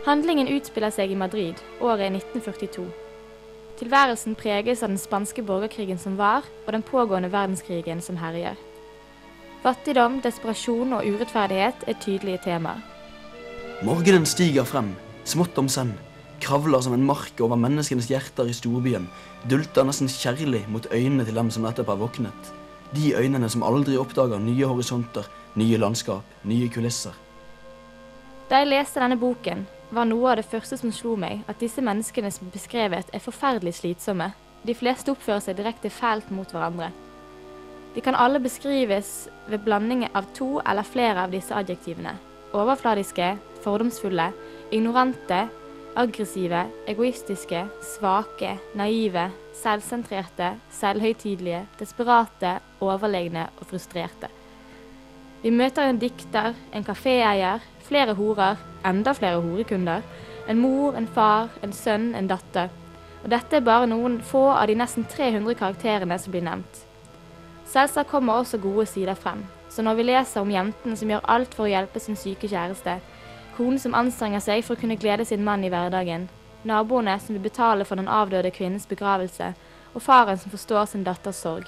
Handlingen 0.07 0.49
utspiller 0.49 0.91
seg 0.95 1.13
i 1.13 1.19
Madrid, 1.21 1.61
året 1.85 2.07
er 2.07 2.17
1942. 2.17 2.87
Tilværelsen 3.79 4.35
preges 4.35 4.83
av 4.83 4.89
den 4.89 4.99
spanske 4.99 5.45
borgerkrigen 5.45 6.01
som 6.01 6.17
var, 6.19 6.47
og 6.67 6.73
den 6.73 6.83
pågående 6.83 7.31
verdenskrigen 7.33 8.01
som 8.03 8.17
herjer. 8.17 8.57
Fattigdom, 9.63 10.21
desperasjon 10.25 10.97
og 10.97 11.07
urettferdighet 11.07 11.85
er 11.87 12.01
tydelige 12.01 12.41
temaer. 12.47 12.81
Morgenen 13.85 14.27
stiger 14.27 14.67
frem, 14.67 14.95
smått 15.29 15.59
om 15.61 15.69
senn, 15.71 15.93
kravler 16.41 16.83
som 16.85 16.95
en 16.95 17.07
mark 17.07 17.41
over 17.45 17.59
menneskenes 17.61 18.09
hjerter 18.11 18.49
i 18.49 18.57
storbyen, 18.57 19.09
dulter 19.51 19.87
nesten 19.87 20.11
kjærlig 20.11 20.65
mot 20.73 20.87
øynene 20.93 21.27
til 21.27 21.39
dem 21.39 21.51
som 21.55 21.67
nettopp 21.67 21.93
har 21.93 22.01
våknet. 22.01 22.53
De 22.95 23.13
øynene 23.17 23.49
som 23.53 23.65
aldri 23.67 23.99
oppdager 24.01 24.41
nye 24.41 24.69
horisonter, 24.69 25.27
nye 25.59 25.81
landskap, 25.81 26.25
nye 26.45 26.69
kulisser. 26.73 27.17
Da 28.49 28.63
jeg 28.63 28.71
leste 28.71 29.01
denne 29.03 29.19
boken, 29.21 29.67
var 29.93 30.09
noe 30.09 30.31
av 30.33 30.39
det 30.41 30.47
første 30.49 30.77
som 30.81 30.93
slo 30.93 31.15
meg, 31.21 31.43
at 31.49 31.61
disse 31.61 31.83
menneskene 31.85 32.31
som 32.33 32.49
er 32.49 32.55
beskrevet, 32.55 33.11
er 33.13 33.25
forferdelig 33.25 33.79
slitsomme. 33.81 34.31
De 34.65 34.75
fleste 34.77 35.13
oppfører 35.13 35.45
seg 35.45 35.59
direkte 35.59 35.93
fælt 35.93 36.31
mot 36.35 36.49
hverandre. 36.53 36.91
De 37.95 38.05
kan 38.05 38.17
alle 38.17 38.41
beskrives 38.41 39.29
ved 39.49 39.65
blanding 39.65 40.07
av 40.13 40.29
to 40.37 40.59
eller 40.61 40.85
flere 40.85 41.25
av 41.25 41.33
disse 41.33 41.55
adjektivene. 41.57 42.15
Overfladiske, 42.57 43.35
fordomsfulle, 43.65 44.31
ignorante, 44.73 45.47
aggressive, 45.97 46.65
egoistiske, 46.87 47.65
svake, 47.83 48.57
naive, 48.75 49.31
selvsentrerte, 49.55 50.53
selvhøytidelige, 50.71 51.67
desperate, 51.79 52.59
overlegne 52.81 53.49
og 53.61 53.67
frustrerte. 53.67 54.31
Vi 55.43 55.51
møter 55.51 55.87
en 55.87 55.99
dikter, 55.99 56.55
en 56.75 56.85
kaféeier, 56.85 57.63
flere 57.87 58.15
horer, 58.19 58.59
enda 58.87 59.15
flere 59.15 59.41
horekunder, 59.41 60.03
en 60.49 60.59
mor, 60.59 60.97
en 60.97 61.07
far, 61.07 61.49
en 61.63 61.73
sønn, 61.73 62.15
en 62.15 62.29
datter. 62.31 62.73
Og 63.25 63.31
dette 63.31 63.59
er 63.59 63.67
bare 63.67 63.87
noen 63.91 64.21
få 64.23 64.49
av 64.55 64.67
de 64.71 64.77
nesten 64.79 65.07
300 65.07 65.55
karakterene 65.59 66.19
som 66.19 66.35
blir 66.35 66.47
nevnt. 66.47 66.83
Selvsagt 67.69 68.11
kommer 68.11 68.41
også 68.41 68.59
gode 68.63 68.87
sider 68.87 69.15
frem. 69.15 69.45
Så 69.69 69.83
når 69.83 69.99
vi 69.99 70.09
leser 70.09 70.41
om 70.41 70.51
jentene 70.51 70.97
som 70.97 71.11
gjør 71.11 71.27
alt 71.29 71.55
for 71.55 71.67
å 71.67 71.71
hjelpe 71.71 72.01
sin 72.01 72.17
syke 72.17 72.49
kjæreste, 72.49 72.97
konen 73.59 73.81
som 73.83 73.97
anstrenger 73.99 74.43
seg 74.45 74.63
for 74.65 74.77
å 74.77 74.81
kunne 74.81 74.99
glede 75.01 75.27
sin 75.27 75.43
mann 75.45 75.65
i 75.67 75.71
hverdagen, 75.73 76.29
naboene 76.69 77.17
som 77.19 77.35
vil 77.35 77.43
betale 77.43 77.87
for 77.89 77.99
den 77.99 78.11
avdøde 78.11 78.53
kvinnens 78.55 78.87
begravelse, 78.87 79.53
og 79.95 80.05
faren 80.05 80.39
som 80.39 80.53
forstår 80.55 80.87
sin 80.87 81.07
datters 81.07 81.43
sorg. 81.43 81.67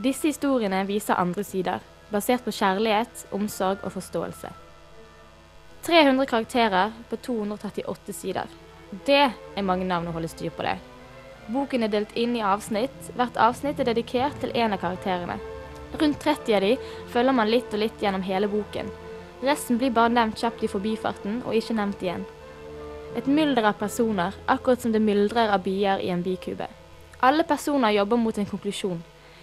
Disse 0.00 0.30
historiene 0.30 0.82
viser 0.88 1.20
andre 1.20 1.44
sider, 1.46 1.84
basert 2.10 2.42
på 2.42 2.54
kjærlighet, 2.56 3.26
omsorg 3.36 3.84
og 3.84 3.94
forståelse. 3.94 4.50
300 5.86 6.26
karakterer 6.26 6.90
på 7.10 7.16
238 7.16 8.12
sider. 8.16 8.48
Det 9.06 9.22
er 9.30 9.66
mange 9.66 9.86
navn 9.86 10.10
å 10.10 10.16
holde 10.16 10.28
styr 10.28 10.50
på 10.56 10.66
det. 10.66 10.74
Boken 11.50 11.86
er 11.86 11.92
delt 11.92 12.10
inn 12.18 12.34
i 12.36 12.42
avsnitt. 12.44 13.12
Hvert 13.16 13.38
avsnitt 13.40 13.80
er 13.80 13.88
dedikert 13.88 14.36
til 14.42 14.52
én 14.52 14.74
av 14.74 14.82
karakterene. 14.82 15.38
Rundt 15.94 16.20
30 16.22 16.58
av 16.58 16.66
de 16.66 16.74
følger 17.14 17.34
man 17.34 17.50
litt 17.50 17.72
og 17.74 17.82
litt 17.82 18.02
gjennom 18.02 18.26
hele 18.26 18.50
boken. 18.50 18.90
Resten 19.42 19.78
blir 19.78 19.90
bare 19.90 20.12
nevnt 20.12 20.36
kjapt 20.36 20.64
i 20.64 20.68
forbifarten, 20.68 21.40
og 21.46 21.56
ikke 21.56 21.76
nevnt 21.78 22.02
igjen. 22.04 22.26
Et 23.16 23.26
mylder 23.26 23.70
av 23.70 23.78
personer, 23.80 24.36
akkurat 24.46 24.82
som 24.82 24.92
det 24.92 25.00
myldrer 25.02 25.50
av 25.50 25.64
bier 25.64 26.02
i 26.04 26.10
en 26.12 26.22
bikube. 26.22 26.68
Alle 27.24 27.44
personer 27.44 27.94
jobber 27.96 28.20
mot 28.20 28.38
en 28.38 28.48
konklusjon, 28.48 29.00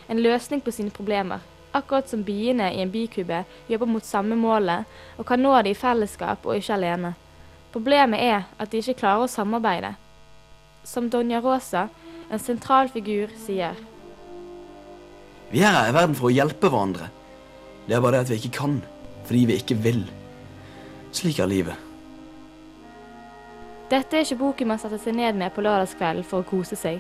en 0.08 0.22
løsning 0.22 0.62
på 0.62 0.72
sine 0.72 0.94
problemer. 0.94 1.42
Akkurat 1.74 2.10
som 2.10 2.24
biene 2.24 2.70
i 2.74 2.82
en 2.82 2.92
bikube 2.94 3.44
jobber 3.70 3.89
mot 3.89 4.06
samme 4.06 4.38
målet, 4.39 4.86
og 5.18 5.25
kan 5.27 5.42
nå 5.42 5.51
det 5.62 5.74
i 5.74 5.77
fellesskap 5.77 6.46
og 6.46 6.56
ikke 6.56 6.77
alene. 6.77 7.13
Problemet 7.74 8.22
er 8.24 8.46
at 8.58 8.72
de 8.72 8.80
ikke 8.82 9.00
klarer 9.01 9.25
å 9.25 9.32
samarbeide. 9.32 9.96
Som 10.88 11.10
Donja 11.10 11.42
Rosa, 11.44 11.89
en 12.32 12.39
sentral 12.39 12.89
figur, 12.94 13.34
sier. 13.46 13.76
Vi 15.52 15.62
er 15.63 15.74
her 15.74 15.89
i 15.89 15.95
verden 15.95 16.15
for 16.15 16.30
å 16.30 16.34
hjelpe 16.34 16.69
hverandre. 16.69 17.10
Det 17.88 17.95
er 17.95 18.04
bare 18.04 18.17
det 18.17 18.26
at 18.26 18.32
vi 18.32 18.39
ikke 18.41 18.58
kan, 18.58 18.80
fordi 19.28 19.44
vi 19.50 19.60
ikke 19.60 19.78
vil. 19.84 20.02
Slik 21.12 21.40
er 21.40 21.52
livet. 21.52 21.84
Dette 23.92 24.18
er 24.18 24.26
ikke 24.26 24.42
boken 24.42 24.68
man 24.68 24.80
setter 24.82 25.00
seg 25.00 25.16
ned 25.16 25.38
med 25.40 25.54
på 25.56 25.63
lørdagskvelden 25.63 26.26
for 26.28 26.44
å 26.44 26.48
kose 26.48 26.76
seg. 26.76 27.00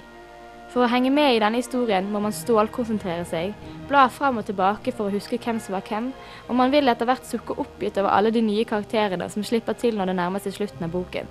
For 0.71 0.83
å 0.83 0.89
henge 0.91 1.11
med 1.11 1.35
i 1.35 1.39
denne 1.39 1.61
historien 1.61 2.07
må 2.11 2.19
man 2.23 2.35
stålkonsentrere 2.35 3.23
seg, 3.27 3.53
bla 3.87 4.05
frem 4.11 4.39
og 4.39 4.47
tilbake 4.47 4.91
for 4.95 5.07
å 5.07 5.13
huske 5.13 5.39
hvem 5.39 5.61
som 5.63 5.77
var 5.77 5.85
hvem, 5.87 6.09
og 6.47 6.59
man 6.59 6.71
vil 6.71 6.91
etter 6.91 7.07
hvert 7.07 7.27
sukke 7.27 7.55
oppgitt 7.63 7.99
over 8.01 8.11
alle 8.11 8.33
de 8.35 8.43
nye 8.43 8.67
karakterene 8.67 9.29
som 9.31 9.45
slipper 9.47 9.77
til 9.79 9.95
når 9.95 10.11
det 10.11 10.17
nærmer 10.19 10.43
seg 10.43 10.57
slutten 10.57 10.87
av 10.87 10.91
boken. 10.95 11.29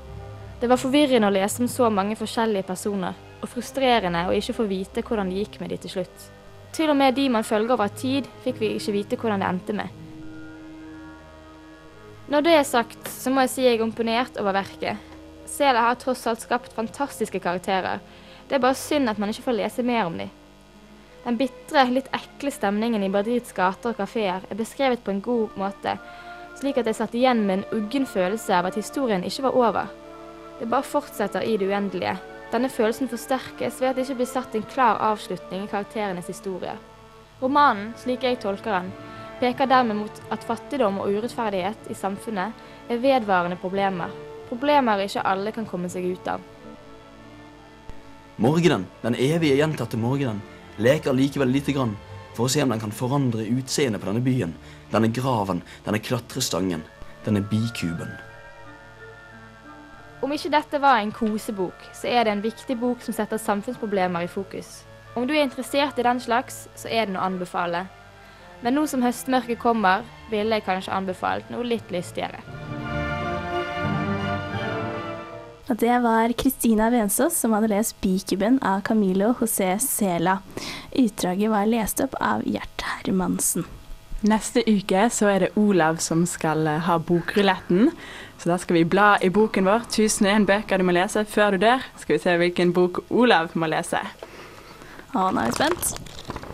Det 0.60 0.70
var 0.72 0.80
forvirrende 0.80 1.28
å 1.28 1.36
lese 1.36 1.60
om 1.60 1.68
så 1.68 1.90
mange 1.92 2.16
forskjellige 2.16 2.68
personer, 2.68 3.12
og 3.42 3.52
frustrerende 3.52 4.24
å 4.28 4.32
ikke 4.36 4.56
få 4.56 4.68
vite 4.70 5.04
hvordan 5.04 5.28
det 5.28 5.44
gikk 5.44 5.60
med 5.60 5.72
de 5.72 5.82
til 5.84 5.98
slutt. 5.98 6.26
Til 6.76 6.92
og 6.92 6.96
med 6.96 7.16
de 7.16 7.28
man 7.32 7.44
følger 7.44 7.76
over 7.76 7.92
tid, 7.92 8.28
fikk 8.44 8.60
vi 8.60 8.74
ikke 8.76 8.96
vite 8.96 9.20
hvordan 9.20 9.44
det 9.44 9.52
endte 9.52 9.76
med. 9.76 10.05
Når 12.26 12.42
det 12.42 12.52
er 12.58 12.64
sagt, 12.66 13.06
så 13.06 13.30
må 13.30 13.44
jeg 13.44 13.50
si 13.52 13.62
jeg 13.62 13.78
er 13.78 13.84
imponert 13.84 14.38
over 14.40 14.56
verket. 14.56 14.98
Sela 15.46 15.84
har 15.86 15.98
tross 16.00 16.24
alt 16.26 16.42
skapt 16.42 16.72
fantastiske 16.74 17.38
karakterer. 17.38 18.00
Det 18.48 18.56
er 18.56 18.62
bare 18.64 18.78
synd 18.78 19.10
at 19.10 19.20
man 19.22 19.30
ikke 19.30 19.44
får 19.44 19.58
lese 19.60 19.84
mer 19.86 20.08
om 20.08 20.18
dem. 20.18 20.32
Den 21.22 21.38
bitre, 21.38 21.84
litt 21.90 22.10
ekle 22.14 22.50
stemningen 22.54 23.02
i 23.02 23.10
Madrids 23.10 23.54
gater 23.54 23.94
og 23.94 24.00
kafeer 24.02 24.42
er 24.42 24.58
beskrevet 24.58 25.02
på 25.06 25.14
en 25.14 25.22
god 25.22 25.54
måte, 25.58 25.96
slik 26.58 26.78
at 26.82 26.90
jeg 26.90 26.98
satt 26.98 27.14
igjen 27.14 27.46
med 27.46 27.60
en 27.60 27.78
uggen 27.78 28.06
følelse 28.10 28.58
av 28.58 28.66
at 28.66 28.78
historien 28.78 29.26
ikke 29.26 29.46
var 29.46 29.58
over. 29.62 29.94
Det 30.58 30.70
bare 30.70 30.86
fortsetter 30.86 31.46
i 31.46 31.56
det 31.60 31.70
uendelige. 31.70 32.16
Denne 32.50 32.70
følelsen 32.70 33.10
forsterkes 33.10 33.80
ved 33.80 33.92
at 33.92 33.98
det 33.98 34.06
ikke 34.06 34.20
blir 34.22 34.34
satt 34.34 34.54
en 34.54 34.66
klar 34.74 34.98
avslutning 35.12 35.66
i 35.66 35.70
karakterenes 35.70 36.30
historier. 36.30 36.78
Romanen, 37.42 37.92
slik 38.02 38.26
jeg 38.26 38.38
tolker 38.42 38.80
den, 38.80 38.94
peker 39.40 39.68
dermed 39.68 39.98
mot 40.00 40.20
at 40.32 40.44
fattigdom 40.44 41.00
og 41.02 41.12
urettferdighet 41.12 41.90
i 41.92 41.96
samfunnet 41.96 42.90
er 42.90 43.00
vedvarende 43.02 43.58
problemer. 43.60 44.12
Problemer 44.48 45.02
ikke 45.04 45.24
alle 45.26 45.52
kan 45.52 45.66
komme 45.68 45.90
seg 45.92 46.06
ut 46.12 46.28
av. 46.30 46.44
Morgenen, 48.36 48.84
den 49.02 49.16
evige 49.16 49.56
gjentatte 49.56 49.96
morgenen, 49.96 50.42
leker 50.76 51.16
likevel 51.16 51.48
lite 51.48 51.72
grann 51.72 51.96
for 52.36 52.46
å 52.46 52.52
se 52.52 52.60
om 52.62 52.72
den 52.72 52.82
kan 52.82 52.92
forandre 52.92 53.46
utseendet 53.48 54.02
på 54.02 54.10
denne 54.10 54.24
byen, 54.24 54.52
denne 54.92 55.08
graven, 55.08 55.62
denne 55.86 56.02
klatrestangen, 56.04 56.84
denne 57.24 57.40
bikuben. 57.40 58.12
Om 60.24 60.32
ikke 60.32 60.52
dette 60.52 60.80
var 60.82 61.00
en 61.00 61.12
kosebok, 61.16 61.88
så 61.96 62.08
er 62.12 62.24
det 62.24 62.34
en 62.34 62.44
viktig 62.44 62.76
bok 62.80 63.02
som 63.04 63.16
setter 63.16 63.40
samfunnsproblemer 63.40 64.26
i 64.26 64.30
fokus. 64.30 64.82
Om 65.16 65.24
du 65.28 65.32
er 65.32 65.44
interessert 65.46 65.98
i 65.98 66.04
den 66.04 66.20
slags, 66.20 66.66
så 66.76 66.90
er 66.92 67.08
den 67.08 67.16
å 67.16 67.24
anbefale. 67.24 67.86
Men 68.64 68.78
nå 68.78 68.86
som 68.88 69.04
høstmørket 69.04 69.60
kommer, 69.62 70.06
ville 70.30 70.58
jeg 70.58 70.66
kanskje 70.66 70.94
anbefalt 70.96 71.50
noe 71.52 71.66
litt 71.66 71.92
lystigere. 71.94 72.40
Og 75.66 75.74
det 75.82 75.96
var 76.02 76.32
Kristina 76.38 76.90
Vensås 76.94 77.34
som 77.40 77.52
hadde 77.56 77.72
lest 77.72 77.96
'Bikuben' 78.00 78.62
av 78.62 78.80
Camilo 78.86 79.34
José 79.40 79.78
Sela. 79.82 80.38
Utdraget 80.92 81.50
var 81.50 81.66
lest 81.66 82.00
opp 82.00 82.14
av 82.20 82.46
Gjert 82.46 82.82
Hermansen. 82.82 83.66
Neste 84.20 84.62
uke 84.66 85.10
så 85.10 85.28
er 85.28 85.40
det 85.40 85.50
Olav 85.60 85.98
som 86.00 86.24
skal 86.26 86.66
eh, 86.66 86.80
ha 86.86 86.96
bokruletten. 86.98 87.90
Så 88.38 88.48
da 88.48 88.56
skal 88.58 88.78
vi 88.78 88.84
bla 88.84 89.18
i 89.22 89.28
boken 89.30 89.66
vår 89.68 89.84
1001 89.90 90.46
bøker 90.48 90.78
du 90.78 90.86
må 90.88 90.94
lese 90.96 91.24
før 91.28 91.56
du 91.56 91.66
dør. 91.66 91.84
Skal 92.00 92.16
vi 92.16 92.22
se 92.22 92.36
hvilken 92.40 92.72
bok 92.72 93.02
Olav 93.10 93.52
må 93.54 93.68
lese. 93.68 94.00
Å, 95.12 95.30
nå 95.30 95.42
er 95.42 95.50
vi 95.50 95.58
spent. 95.58 96.45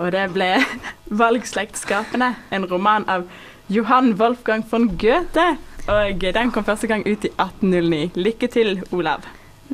Og 0.00 0.12
det 0.12 0.24
ble 0.32 0.48
'Valgslektskapene', 1.20 2.34
en 2.50 2.66
roman 2.70 3.04
av 3.08 3.26
Johan 3.68 4.14
Wolfgang 4.20 4.64
von 4.70 4.88
Goethe. 4.98 5.56
Og 5.88 6.22
den 6.34 6.50
kom 6.54 6.64
første 6.64 6.86
gang 6.86 7.02
ut 7.06 7.24
i 7.24 7.30
1809. 7.36 8.10
Lykke 8.14 8.46
til, 8.48 8.82
Olav. 8.92 9.26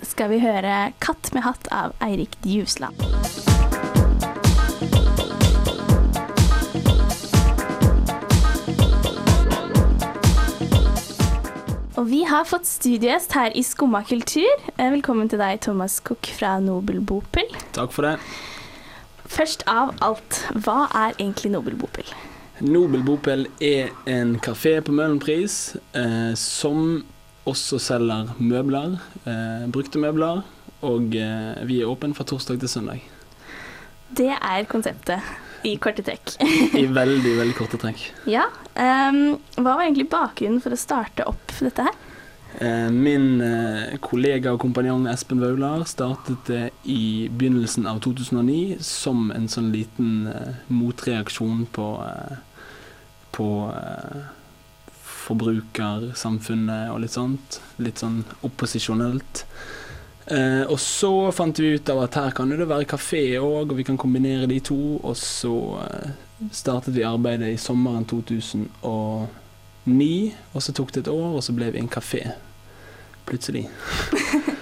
Skal 0.03 0.31
vi 0.31 0.39
høre 0.39 0.93
'Katt 1.01 1.35
med 1.35 1.43
hatt' 1.43 1.69
av 1.71 1.95
Eirik 2.01 2.37
Djusland. 2.45 2.95
Og 11.99 12.07
vi 12.07 12.23
har 12.23 12.45
fått 12.47 12.67
studiegjest 12.67 13.33
her 13.35 13.51
i 13.59 13.63
Skumma 13.67 14.05
kultur. 14.07 14.47
Eh, 14.79 14.91
Velkommen 14.93 15.29
til 15.29 15.39
deg, 15.39 15.59
Thomas 15.61 15.99
Cook 16.01 16.27
fra 16.39 16.61
Nobel 16.63 17.01
Bopel. 17.01 17.51
Takk 17.75 17.91
for 17.93 18.07
det. 18.07 18.19
Først 19.39 19.61
av 19.71 19.93
alt, 20.03 20.41
hva 20.65 20.89
er 20.91 21.13
egentlig 21.15 21.53
Nobel 21.53 21.77
Bopel? 21.79 22.09
Nobel 22.59 23.05
Bopel 23.07 23.45
er 23.63 23.93
en 24.11 24.33
kafé 24.43 24.73
på 24.83 24.91
Møhlenpris 24.91 25.77
eh, 25.95 26.33
som 26.35 27.05
også 27.47 27.79
selger 27.79 28.33
møbler, 28.43 28.97
eh, 29.31 29.69
brukte 29.71 30.03
møbler, 30.03 30.43
og 30.83 31.15
eh, 31.15 31.63
vi 31.71 31.79
er 31.79 31.87
åpne 31.87 32.19
fra 32.19 32.27
torsdag 32.27 32.59
til 32.65 32.73
søndag. 32.73 33.07
Det 34.11 34.33
er 34.35 34.67
konseptet 34.67 35.23
i 35.63 35.77
korte 35.79 36.03
trekk. 36.03 36.35
I 36.75 36.89
veldig, 36.91 37.37
veldig 37.39 37.55
korte 37.61 37.79
trekk. 37.79 38.09
ja. 38.37 38.49
Um, 38.75 39.39
hva 39.55 39.77
var 39.77 39.87
egentlig 39.87 40.11
bakgrunnen 40.11 40.59
for 40.65 40.75
å 40.75 40.83
starte 40.83 41.31
opp 41.31 41.55
dette 41.63 41.87
her? 41.87 42.03
Eh, 42.61 42.91
Min 42.91 43.41
eh, 43.41 43.95
kollega 44.03 44.51
og 44.51 44.59
kompanjong 44.65 45.05
Espen 45.07 45.39
Vaular 45.39 45.85
startet 45.87 46.49
det 46.49 46.71
i 46.91 47.29
begynnelsen 47.31 47.87
av 47.87 48.01
2009 48.03 48.81
som 48.83 49.31
en 49.31 49.47
sånn 49.47 49.71
liten 49.71 50.27
eh, 50.27 50.57
motreaksjon 50.67 51.69
på, 51.71 51.87
på 53.37 53.49
forbrukersamfunnet 55.13 56.91
og 56.91 56.99
litt 57.05 57.15
sånt. 57.15 57.61
Litt 57.79 58.03
sånn 58.03 58.25
opposisjonelt. 58.43 59.45
Og 60.69 60.77
så 60.83 61.31
fant 61.33 61.57
vi 61.57 61.79
ut 61.79 61.89
av 61.89 62.03
at 62.03 62.17
her 62.19 62.35
kan 62.37 62.51
det 62.53 62.67
være 62.69 62.85
kafé 62.91 63.39
òg, 63.41 63.71
og 63.71 63.79
vi 63.79 63.87
kan 63.89 63.97
kombinere 63.97 64.45
de 64.51 64.59
to. 64.61 64.99
Og 64.99 65.17
så 65.17 65.55
startet 66.53 66.93
vi 66.97 67.07
arbeidet 67.09 67.49
i 67.55 67.61
sommeren 67.61 68.05
2009, 68.11 68.69
og 70.53 70.61
så 70.67 70.77
tok 70.77 70.93
det 70.93 71.07
et 71.07 71.13
år, 71.15 71.31
og 71.39 71.43
så 71.47 71.57
ble 71.57 71.73
vi 71.73 71.81
en 71.81 71.89
kafé. 71.89 72.27
Plutselig. 73.29 73.69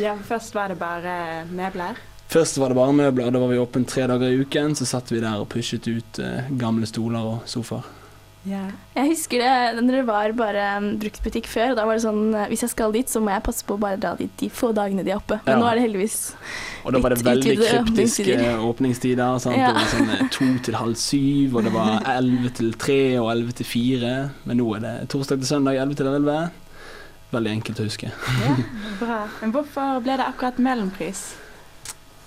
Ja, 0.00 0.14
først 0.24 0.54
var 0.56 0.70
det 0.72 0.78
bare 0.80 1.44
møbler. 1.50 1.98
Først 2.30 2.56
var 2.62 2.70
det 2.72 2.76
bare 2.78 2.92
møbler, 2.94 3.26
da 3.34 3.40
var 3.42 3.50
vi 3.50 3.58
åpne 3.60 3.84
tre 3.90 4.06
dager 4.08 4.30
i 4.32 4.38
uken. 4.40 4.76
Så 4.78 4.86
satt 4.88 5.10
vi 5.12 5.18
der 5.20 5.42
og 5.42 5.48
pushet 5.52 5.84
ut 5.90 6.20
eh, 6.22 6.46
gamle 6.56 6.88
stoler 6.88 7.26
og 7.34 7.42
sofaer. 7.50 7.84
Jeg 8.48 9.04
husker 9.04 9.42
det 9.42 9.82
når 9.84 9.96
det 9.98 10.04
var 10.08 10.32
bare 10.32 10.62
um, 10.80 10.86
bruktbutikk 11.02 11.44
før. 11.50 11.74
Da 11.76 11.84
var 11.84 11.98
det 11.98 12.04
sånn 12.06 12.30
uh, 12.32 12.46
hvis 12.48 12.62
jeg 12.64 12.72
skal 12.72 12.94
dit, 12.94 13.10
så 13.12 13.20
må 13.20 13.34
jeg 13.34 13.44
passe 13.44 13.66
på 13.68 13.76
å 13.76 13.82
bare 13.82 13.98
dra 14.00 14.14
dit 14.16 14.32
de 14.40 14.48
få 14.48 14.70
dagene 14.72 15.04
de 15.04 15.12
er 15.12 15.18
oppe. 15.20 15.36
Men 15.44 15.52
Ja. 15.52 15.58
nå 15.60 15.68
er 15.68 15.76
det 15.76 15.84
heldigvis 15.84 16.16
Og 16.86 16.94
da 16.96 17.02
var 17.04 17.12
det 17.12 17.20
veldig 17.26 17.58
kryptiske 17.58 17.82
åpningstider. 17.82 18.62
åpningstider. 18.70 19.36
Sant? 19.44 19.58
Ja. 19.60 19.74
Det 19.74 19.82
var 19.82 19.92
sånn 19.92 20.14
eh, 20.16 20.24
to 20.32 20.48
til 20.64 20.80
halv 20.80 20.96
syv, 20.96 21.58
og 21.60 21.68
det 21.68 21.74
var 21.76 22.00
elleve 22.16 22.54
til 22.56 22.72
tre 22.80 23.00
og 23.20 23.28
elleve 23.34 23.58
til 23.60 23.68
fire. 23.68 24.16
Men 24.48 24.62
nå 24.62 24.70
er 24.78 24.86
det 24.86 24.96
torsdag 25.12 25.42
til 25.44 25.50
søndag 25.52 25.76
elleve 25.82 26.00
til 26.00 26.08
elleve. 26.14 26.40
Veldig 27.30 27.52
enkelt 27.58 27.80
å 27.80 27.86
huske. 27.86 28.10
Bra. 29.02 29.22
Men 29.40 29.54
hvorfor 29.54 30.02
ble 30.04 30.18
det 30.18 30.26
akkurat 30.26 30.58
Møhlenpris? 30.62 31.22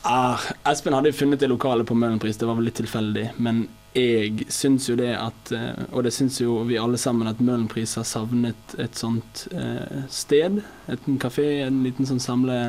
Ah, 0.03 0.41
Espen 0.67 0.95
hadde 0.95 1.11
jo 1.13 1.17
funnet 1.21 1.39
det 1.39 1.47
lokalet 1.51 1.87
på 1.87 1.95
Møhlenpris, 1.95 2.39
det 2.39 2.47
var 2.47 2.57
vel 2.59 2.67
litt 2.67 2.79
tilfeldig. 2.79 3.29
Men 3.43 3.65
jeg 3.95 4.47
syns 4.51 4.89
jo 4.89 4.97
det 4.99 5.11
at, 5.15 5.51
eh, 5.55 5.83
og 5.91 6.03
det 6.07 6.11
syns 6.15 6.39
jo 6.41 6.57
vi 6.67 6.79
alle 6.81 6.99
sammen, 6.99 7.29
at 7.29 7.43
Møhlenpris 7.43 7.95
har 7.99 8.07
savnet 8.07 8.75
et 8.81 8.99
sånt 8.99 9.45
eh, 9.53 10.03
sted. 10.11 10.63
Et, 10.91 11.07
en 11.07 11.21
kafé, 11.21 11.47
en 11.67 11.83
liten 11.85 12.09
sånn 12.09 12.23
samle, 12.23 12.59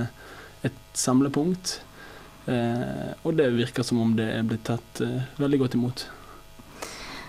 et 0.66 0.82
samlepunkt. 0.98 1.78
Eh, 2.46 3.10
og 3.24 3.38
det 3.38 3.48
virker 3.56 3.86
som 3.86 4.02
om 4.02 4.12
det 4.18 4.26
er 4.36 4.44
blitt 4.46 4.66
tatt 4.68 5.00
eh, 5.04 5.24
veldig 5.40 5.62
godt 5.64 5.78
imot. 5.78 6.06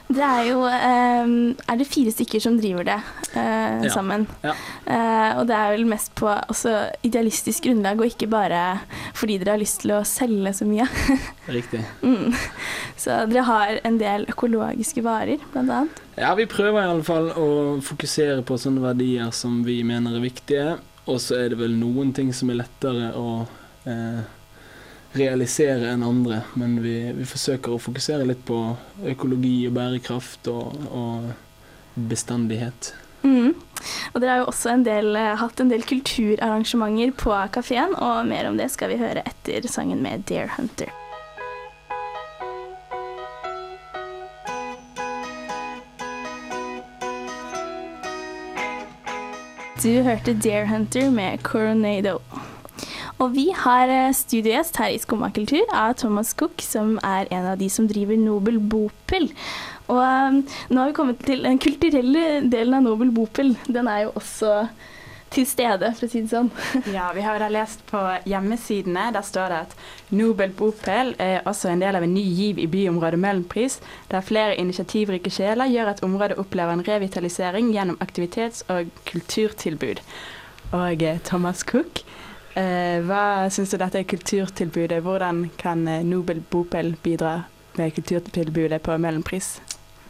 Det 0.06 0.22
er 0.22 0.44
jo 0.52 0.60
um, 0.62 1.56
Er 1.66 1.80
det 1.80 1.88
fire 1.90 2.12
stykker 2.14 2.42
som 2.44 2.60
driver 2.60 2.86
det 2.86 2.98
uh, 3.34 3.82
Ja. 3.84 3.90
sammen? 3.90 4.28
Ja. 4.44 4.54
Uh, 4.86 5.40
og 5.40 5.48
det 5.50 5.58
er 5.58 5.74
vel 5.74 5.86
mest 5.90 6.14
på 6.16 6.30
også 6.30 6.76
idealistisk 7.04 7.66
grunnlag, 7.66 8.00
og 8.00 8.12
ikke 8.12 8.30
bare 8.30 8.62
fordi 9.18 9.40
dere 9.42 9.56
har 9.56 9.62
lyst 9.62 9.82
til 9.82 9.96
å 9.96 10.04
selge 10.08 10.54
så 10.54 10.68
mye. 10.70 10.88
Riktig. 11.50 11.82
mm. 12.06 12.34
Så 13.02 13.24
dere 13.32 13.46
har 13.50 13.80
en 13.88 14.00
del 14.02 14.28
økologiske 14.32 15.04
varer, 15.06 15.42
annet. 15.58 16.02
Ja, 16.16 16.34
vi 16.38 16.46
prøver 16.50 16.84
i 16.84 16.92
alle 16.94 17.06
fall 17.06 17.32
å 17.36 17.48
fokusere 17.84 18.46
på 18.48 18.58
sånne 18.62 18.84
verdier 18.86 19.34
som 19.36 19.64
vi 19.66 19.82
mener 19.88 20.16
er 20.16 20.24
viktige. 20.24 20.78
Og 21.12 21.20
så 21.22 21.38
er 21.42 21.52
det 21.54 21.60
vel 21.60 21.76
noen 21.78 22.14
ting 22.18 22.32
som 22.34 22.50
er 22.50 22.62
lettere 22.64 23.12
å 23.18 23.44
eh, 23.90 24.22
realisere 25.16 25.92
enn 25.94 26.04
andre. 26.06 26.42
Men 26.60 26.78
vi, 26.84 26.98
vi 27.16 27.28
forsøker 27.30 27.76
å 27.76 27.82
fokusere 27.82 28.28
litt 28.28 28.44
på 28.48 28.60
økologi 29.06 29.58
og 29.70 29.76
bærekraft 29.78 30.52
og, 30.52 30.86
og 30.92 31.32
bestandighet. 31.96 32.94
Mm. 33.26 33.56
Og 34.14 34.22
dere 34.22 34.32
har 34.32 34.44
jo 34.44 34.50
også 34.52 34.74
en 34.74 34.86
del, 34.86 35.16
eh, 35.18 35.34
hatt 35.40 35.62
en 35.62 35.72
del 35.72 35.86
kulturarrangementer 35.88 37.16
på 37.18 37.34
kafeen, 37.56 37.96
og 37.96 38.28
mer 38.30 38.50
om 38.50 38.60
det 38.60 38.70
skal 38.74 38.94
vi 38.94 39.02
høre 39.02 39.26
etter 39.26 39.66
sangen 39.72 40.04
med 40.06 40.28
Dare 40.30 40.52
Hunter. 40.58 40.94
Du 49.86 50.02
hørte 50.02 50.34
Dare 50.34 50.66
Hunter 50.66 51.12
med 51.14 51.44
Coronado. 51.44 52.20
Og 53.24 53.32
vi 53.32 53.46
har 53.56 53.92
eh, 53.92 54.14
studiogjest 54.16 54.76
her 54.82 54.92
i 54.92 55.00
Skummakultur 55.00 55.70
av 55.72 55.94
Thomas 56.02 56.34
Cook, 56.36 56.60
som 56.64 56.98
er 57.00 57.30
en 57.32 57.48
av 57.54 57.62
de 57.62 57.70
som 57.72 57.88
driver 57.88 58.20
Nobel 58.20 58.60
Bopel. 58.60 59.30
Og 59.88 60.02
um, 60.02 60.42
nå 60.70 60.82
har 60.82 60.90
vi 60.90 60.98
kommet 60.98 61.24
til 61.24 61.46
den 61.46 61.62
kulturelle 61.62 62.42
delen 62.52 62.76
av 62.76 62.84
Nobel 62.84 63.14
Bopel. 63.16 63.54
Den 63.72 63.88
er 63.88 64.08
jo 64.08 64.16
også 64.20 64.66
til 65.36 65.48
stede, 65.48 65.90
for 65.96 66.08
å 66.08 66.12
si 66.12 66.22
det 66.24 66.32
sånn. 66.32 66.50
Ja, 66.96 67.08
vi 67.16 67.24
har 67.26 67.40
da 67.40 67.48
lest 67.52 67.86
på 67.90 68.02
hjemmesidene. 68.28 69.08
Der 69.16 69.26
står 69.26 69.52
det 69.52 69.62
at 69.68 69.78
Nobel 70.16 70.52
Bopel 70.56 71.14
er 71.22 71.48
også 71.48 71.72
en 71.72 71.84
del 71.84 71.96
av 71.98 72.04
en 72.06 72.16
ny 72.16 72.24
giv 72.24 72.60
i 72.62 72.68
byområdet 72.72 73.20
Møhlenpris, 73.22 73.80
der 74.12 74.26
flere 74.26 74.60
initiativrike 74.60 75.32
sjeler 75.34 75.72
gjør 75.72 75.94
at 75.94 76.04
området 76.08 76.40
opplever 76.42 76.76
en 76.76 76.86
revitalisering 76.88 77.72
gjennom 77.76 78.00
aktivitets- 78.04 78.66
og 78.72 78.92
kulturtilbud. 79.08 80.04
Og 80.76 81.04
eh, 81.04 81.20
Thomas 81.24 81.64
Cook, 81.68 82.04
hva 82.56 83.50
syns 83.52 83.74
du 83.74 83.80
dette 83.82 84.00
er 84.00 84.08
kulturtilbudet? 84.08 85.02
Hvordan 85.04 85.50
kan 85.60 85.88
eh, 85.92 86.06
Nobel 86.08 86.40
Bopel 86.40 86.94
bidra 87.04 87.42
med 87.76 87.96
kulturtilbudet 87.98 88.80
på 88.86 88.96
Møhlenpris? 88.96 89.58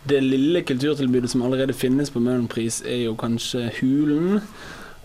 Det 0.05 0.21
lille 0.21 0.61
kulturtilbudet 0.61 1.31
som 1.31 1.41
allerede 1.41 1.73
finnes 1.73 2.11
på 2.13 2.21
Møhlenpris, 2.21 2.83
er 2.85 3.07
jo 3.07 3.15
kanskje 3.17 3.71
Hulen. 3.79 4.43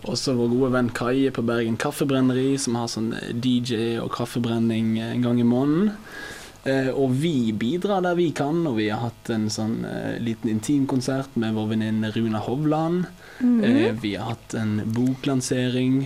Også 0.05 0.35
vår 0.37 0.53
gode 0.53 0.73
venn 0.75 0.91
Kaie 0.97 1.33
på 1.33 1.45
Bergen 1.45 1.79
Kaffebrenneri, 1.81 2.59
som 2.61 2.77
har 2.77 2.89
sånn 2.93 3.15
DJ 3.33 3.99
og 4.01 4.13
kaffebrenning 4.13 4.99
en 5.01 5.25
gang 5.25 5.41
i 5.41 5.49
måneden. 5.49 5.95
Eh, 6.65 6.91
og 6.93 7.15
vi 7.17 7.53
bidrar 7.57 8.03
der 8.05 8.17
vi 8.19 8.31
kan, 8.37 8.59
og 8.69 8.77
vi 8.77 8.91
har 8.93 9.01
hatt 9.07 9.31
en 9.33 9.47
sånn 9.53 9.81
eh, 9.89 10.19
liten 10.21 10.51
intimkonsert 10.53 11.39
med 11.41 11.57
vår 11.57 11.71
venninne 11.73 12.11
Runa 12.13 12.43
Hovland. 12.45 13.07
Mhm. 13.41 13.63
eh, 13.65 13.95
vi 14.03 14.15
har 14.17 14.35
hatt 14.35 14.55
en 14.55 14.83
boklansering, 14.85 16.03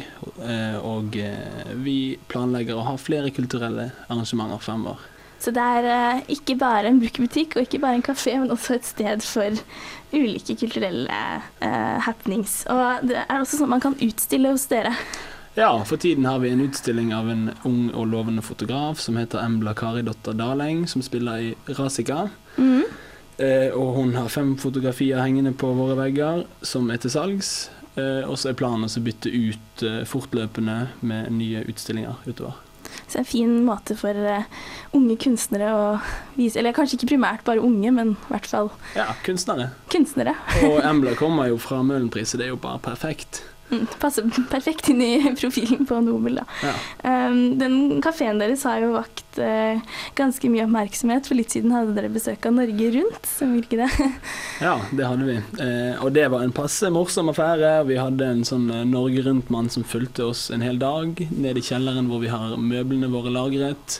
og 0.84 1.16
vi 1.82 1.98
planlegger 2.30 2.78
å 2.78 2.86
ha 2.86 2.94
flere 3.00 3.32
kulturelle 3.34 3.90
arrangementer 4.06 4.62
fremover. 4.62 5.10
Så 5.42 5.52
det 5.52 5.60
er 5.60 6.22
ikke 6.32 6.54
bare 6.56 6.88
en 6.88 7.00
brukerbutikk 7.02 7.56
og 7.56 7.66
ikke 7.66 7.80
bare 7.82 7.98
en 7.98 8.06
kafé, 8.06 8.36
men 8.38 8.52
også 8.54 8.78
et 8.78 8.86
sted 8.86 9.24
for 9.26 9.58
ulike 10.14 10.56
kulturelle 10.56 11.18
happenings. 12.06 12.62
Og 12.70 13.10
det 13.10 13.18
er 13.26 13.42
også 13.42 13.60
sånn 13.60 13.72
man 13.74 13.82
kan 13.84 13.98
utstille 13.98 14.54
hos 14.54 14.68
dere. 14.70 14.94
Ja, 15.54 15.84
for 15.84 15.96
tiden 15.96 16.24
har 16.26 16.38
vi 16.42 16.50
en 16.50 16.60
utstilling 16.60 17.12
av 17.14 17.28
en 17.30 17.50
ung 17.62 17.90
og 17.94 18.08
lovende 18.10 18.42
fotograf 18.42 18.98
som 19.00 19.16
heter 19.20 19.38
Embla 19.44 19.74
Karidotter 19.78 20.34
Daleng, 20.34 20.82
som 20.90 21.02
spiller 21.02 21.38
i 21.38 21.52
Rasika. 21.78 22.24
Mm. 22.56 22.82
Eh, 23.38 23.70
og 23.74 23.94
hun 24.00 24.16
har 24.18 24.28
fem 24.34 24.56
fotografier 24.58 25.22
hengende 25.22 25.52
på 25.54 25.70
våre 25.78 25.94
vegger 26.00 26.42
som 26.66 26.90
er 26.90 26.98
til 27.02 27.14
salgs. 27.14 27.52
Eh, 27.94 28.26
og 28.26 28.34
så 28.38 28.50
er 28.50 28.58
planen 28.58 28.88
å 28.90 29.04
bytte 29.06 29.30
ut 29.30 29.86
eh, 29.86 30.02
fortløpende 30.10 30.88
med 31.06 31.30
nye 31.38 31.62
utstillinger 31.70 32.18
utover. 32.26 32.58
Så 33.06 33.14
det 33.14 33.20
er 33.20 33.22
en 33.22 33.30
fin 33.30 33.54
måte 33.66 33.94
for 33.98 34.10
eh, 34.34 34.50
unge 34.94 35.14
kunstnere 35.22 35.70
å 35.74 35.86
vise 36.36 36.58
Eller 36.60 36.74
kanskje 36.76 36.98
ikke 36.98 37.12
primært 37.14 37.46
bare 37.46 37.62
unge, 37.64 37.90
men 37.94 38.12
i 38.14 38.28
hvert 38.32 38.46
fall 38.50 38.68
Ja, 38.98 39.06
kunstnere. 39.26 39.70
kunstnere. 39.90 40.34
Og 40.66 40.80
Embla 40.90 41.14
kommer 41.18 41.46
jo 41.50 41.58
fra 41.62 41.78
Møhlenpris, 41.86 42.34
så 42.34 42.42
det 42.42 42.48
er 42.50 42.56
jo 42.56 42.60
bare 42.62 42.82
perfekt. 42.82 43.44
Mm, 43.70 43.86
passer 44.00 44.26
perfekt 44.50 44.88
inn 44.92 45.02
i 45.02 45.34
profilen 45.40 45.86
på 45.86 46.00
Nobel, 46.04 46.40
da. 46.40 46.44
Ja. 46.62 46.74
Um, 47.28 47.58
den 47.58 48.02
kafeen 48.04 48.40
deres 48.42 48.64
har 48.68 48.82
jo 48.84 48.92
vakt 48.96 49.38
uh, 49.40 49.80
ganske 50.18 50.50
mye 50.52 50.66
oppmerksomhet. 50.66 51.28
For 51.28 51.38
litt 51.38 51.54
siden 51.54 51.72
hadde 51.74 51.94
dere 51.96 52.12
besøk 52.12 52.44
av 52.48 52.56
Norge 52.58 52.90
Rundt, 52.98 53.28
som 53.28 53.56
virker 53.56 53.84
det. 53.84 53.90
Ja, 54.64 54.76
det 54.94 55.06
hadde 55.08 55.26
vi. 55.26 55.38
Uh, 55.58 56.04
og 56.04 56.12
det 56.16 56.28
var 56.32 56.44
en 56.44 56.54
passe 56.54 56.90
morsom 56.92 57.32
affære. 57.32 57.72
Vi 57.88 57.98
hadde 57.98 58.28
en 58.30 58.44
sånn 58.46 58.68
eh, 58.72 58.84
Norge 58.88 59.24
Rundt-mann 59.26 59.70
som 59.72 59.86
fulgte 59.86 60.28
oss 60.28 60.46
en 60.54 60.62
hel 60.64 60.78
dag 60.80 61.18
ned 61.30 61.58
i 61.58 61.64
kjelleren 61.64 62.08
hvor 62.10 62.22
vi 62.22 62.30
har 62.32 62.54
møblene 62.60 63.10
våre 63.12 63.32
lagret. 63.34 63.98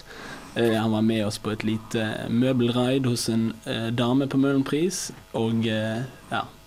Uh, 0.54 0.76
han 0.76 0.92
var 0.94 1.04
med 1.06 1.24
oss 1.26 1.40
på 1.42 1.52
et 1.52 1.66
lite 1.66 2.06
møbelraid 2.30 3.08
hos 3.10 3.26
en 3.32 3.48
dame 3.96 4.28
på 4.30 4.38
Møhlenpris. 4.40 5.08
Og 5.34 5.66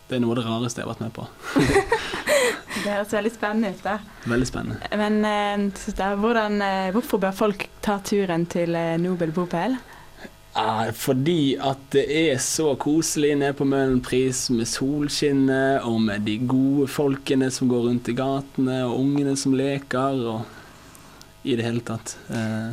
det 0.07 0.15
er 0.17 0.21
noe 0.23 0.31
av 0.35 0.39
det 0.39 0.45
rareste 0.47 0.81
jeg 0.81 0.87
har 0.87 0.93
vært 0.95 1.05
med 1.05 1.13
på. 1.17 1.27
Det 2.77 2.91
høres 2.93 3.11
veldig 3.11 3.31
spennende 3.33 3.69
ut. 3.73 3.79
da. 3.83 3.95
Veldig 4.29 4.47
spennende. 4.47 4.89
Men 5.01 5.15
eh, 5.25 5.63
da, 5.97 6.11
hvordan, 6.15 6.59
eh, 6.61 6.89
hvorfor 6.93 7.19
bør 7.23 7.33
folk 7.35 7.65
ta 7.83 7.97
turen 8.05 8.45
til 8.47 8.75
eh, 8.77 8.93
Nobel 9.01 9.33
Bopel? 9.35 9.73
Ah, 10.57 10.85
fordi 10.95 11.57
at 11.61 11.81
det 11.93 12.05
er 12.07 12.37
så 12.41 12.71
koselig 12.81 13.33
nede 13.41 13.53
på 13.57 13.65
Møhlenpris 13.67 14.45
med 14.53 14.69
solskinnet 14.69 15.83
og 15.89 15.99
med 16.05 16.23
de 16.29 16.37
gode 16.49 16.87
folkene 16.89 17.49
som 17.53 17.67
går 17.69 17.89
rundt 17.89 18.09
i 18.13 18.15
gatene, 18.17 18.79
og 18.87 18.95
ungene 19.03 19.35
som 19.37 19.53
leker, 19.57 20.23
og 20.37 21.45
i 21.49 21.57
det 21.59 21.65
hele 21.67 21.83
tatt. 21.85 22.15
Eh, 22.29 22.71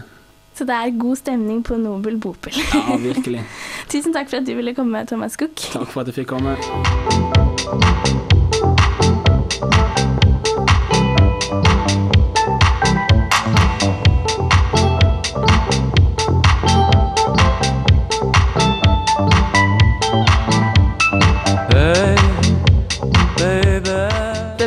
Så 0.55 0.69
det 0.69 0.77
er 0.79 0.95
god 1.01 1.17
stemning 1.19 1.65
på 1.67 1.81
Nobel 1.81 2.21
Bopel. 2.23 2.55
ja, 2.61 2.85
virkelig. 3.03 3.43
Tusen 3.93 4.15
takk 4.15 4.31
for 4.31 4.41
at 4.41 4.47
du 4.49 4.55
ville 4.61 4.77
komme, 4.77 5.03
Thomas 5.11 5.37
Cook. 5.41 5.57
Takk 5.73 5.91
for 5.91 6.05
at 6.05 6.13
jeg 6.13 6.23
fikk 6.23 6.33
komme. 6.37 6.57
Det 7.65 7.71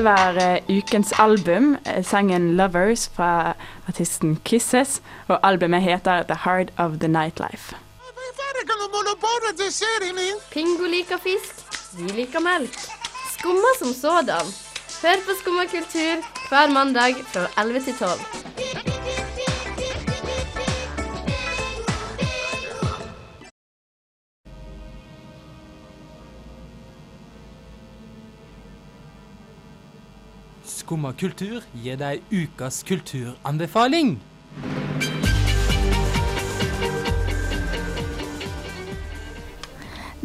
var 0.03 0.37
eh, 0.37 0.77
ukens 0.77 1.13
album, 1.19 1.77
eh, 1.85 2.03
sangen 2.03 2.59
'Lovers' 2.59 3.09
fra 3.15 3.53
artisten 3.87 4.39
Kisses. 4.45 5.01
Og 5.27 5.39
albumet 5.43 5.81
heter 5.81 6.23
'The 6.23 6.35
Heart 6.35 6.69
of 6.77 6.91
the 6.99 7.07
Nightlife'. 7.07 7.75
Pingo 10.51 10.83
liker 10.83 11.17
fisk 11.17 11.66
vi 11.97 12.13
liker 12.13 12.39
melk. 12.39 12.73
Skumma 13.37 13.73
som 13.79 13.93
sådan. 13.93 14.45
Hør 15.01 15.21
på 15.25 15.33
Skumma 15.41 15.65
kultur 15.65 16.21
hver 16.49 16.69
mandag 16.73 17.15
fra 17.33 17.47
11 17.57 17.79
til 17.85 17.95
12. 17.99 18.47
Skumma 30.65 31.11
kultur 31.19 31.65
gir 31.83 31.97
deg 31.99 32.23
ukas 32.31 32.83
kulturanbefaling. 32.87 34.17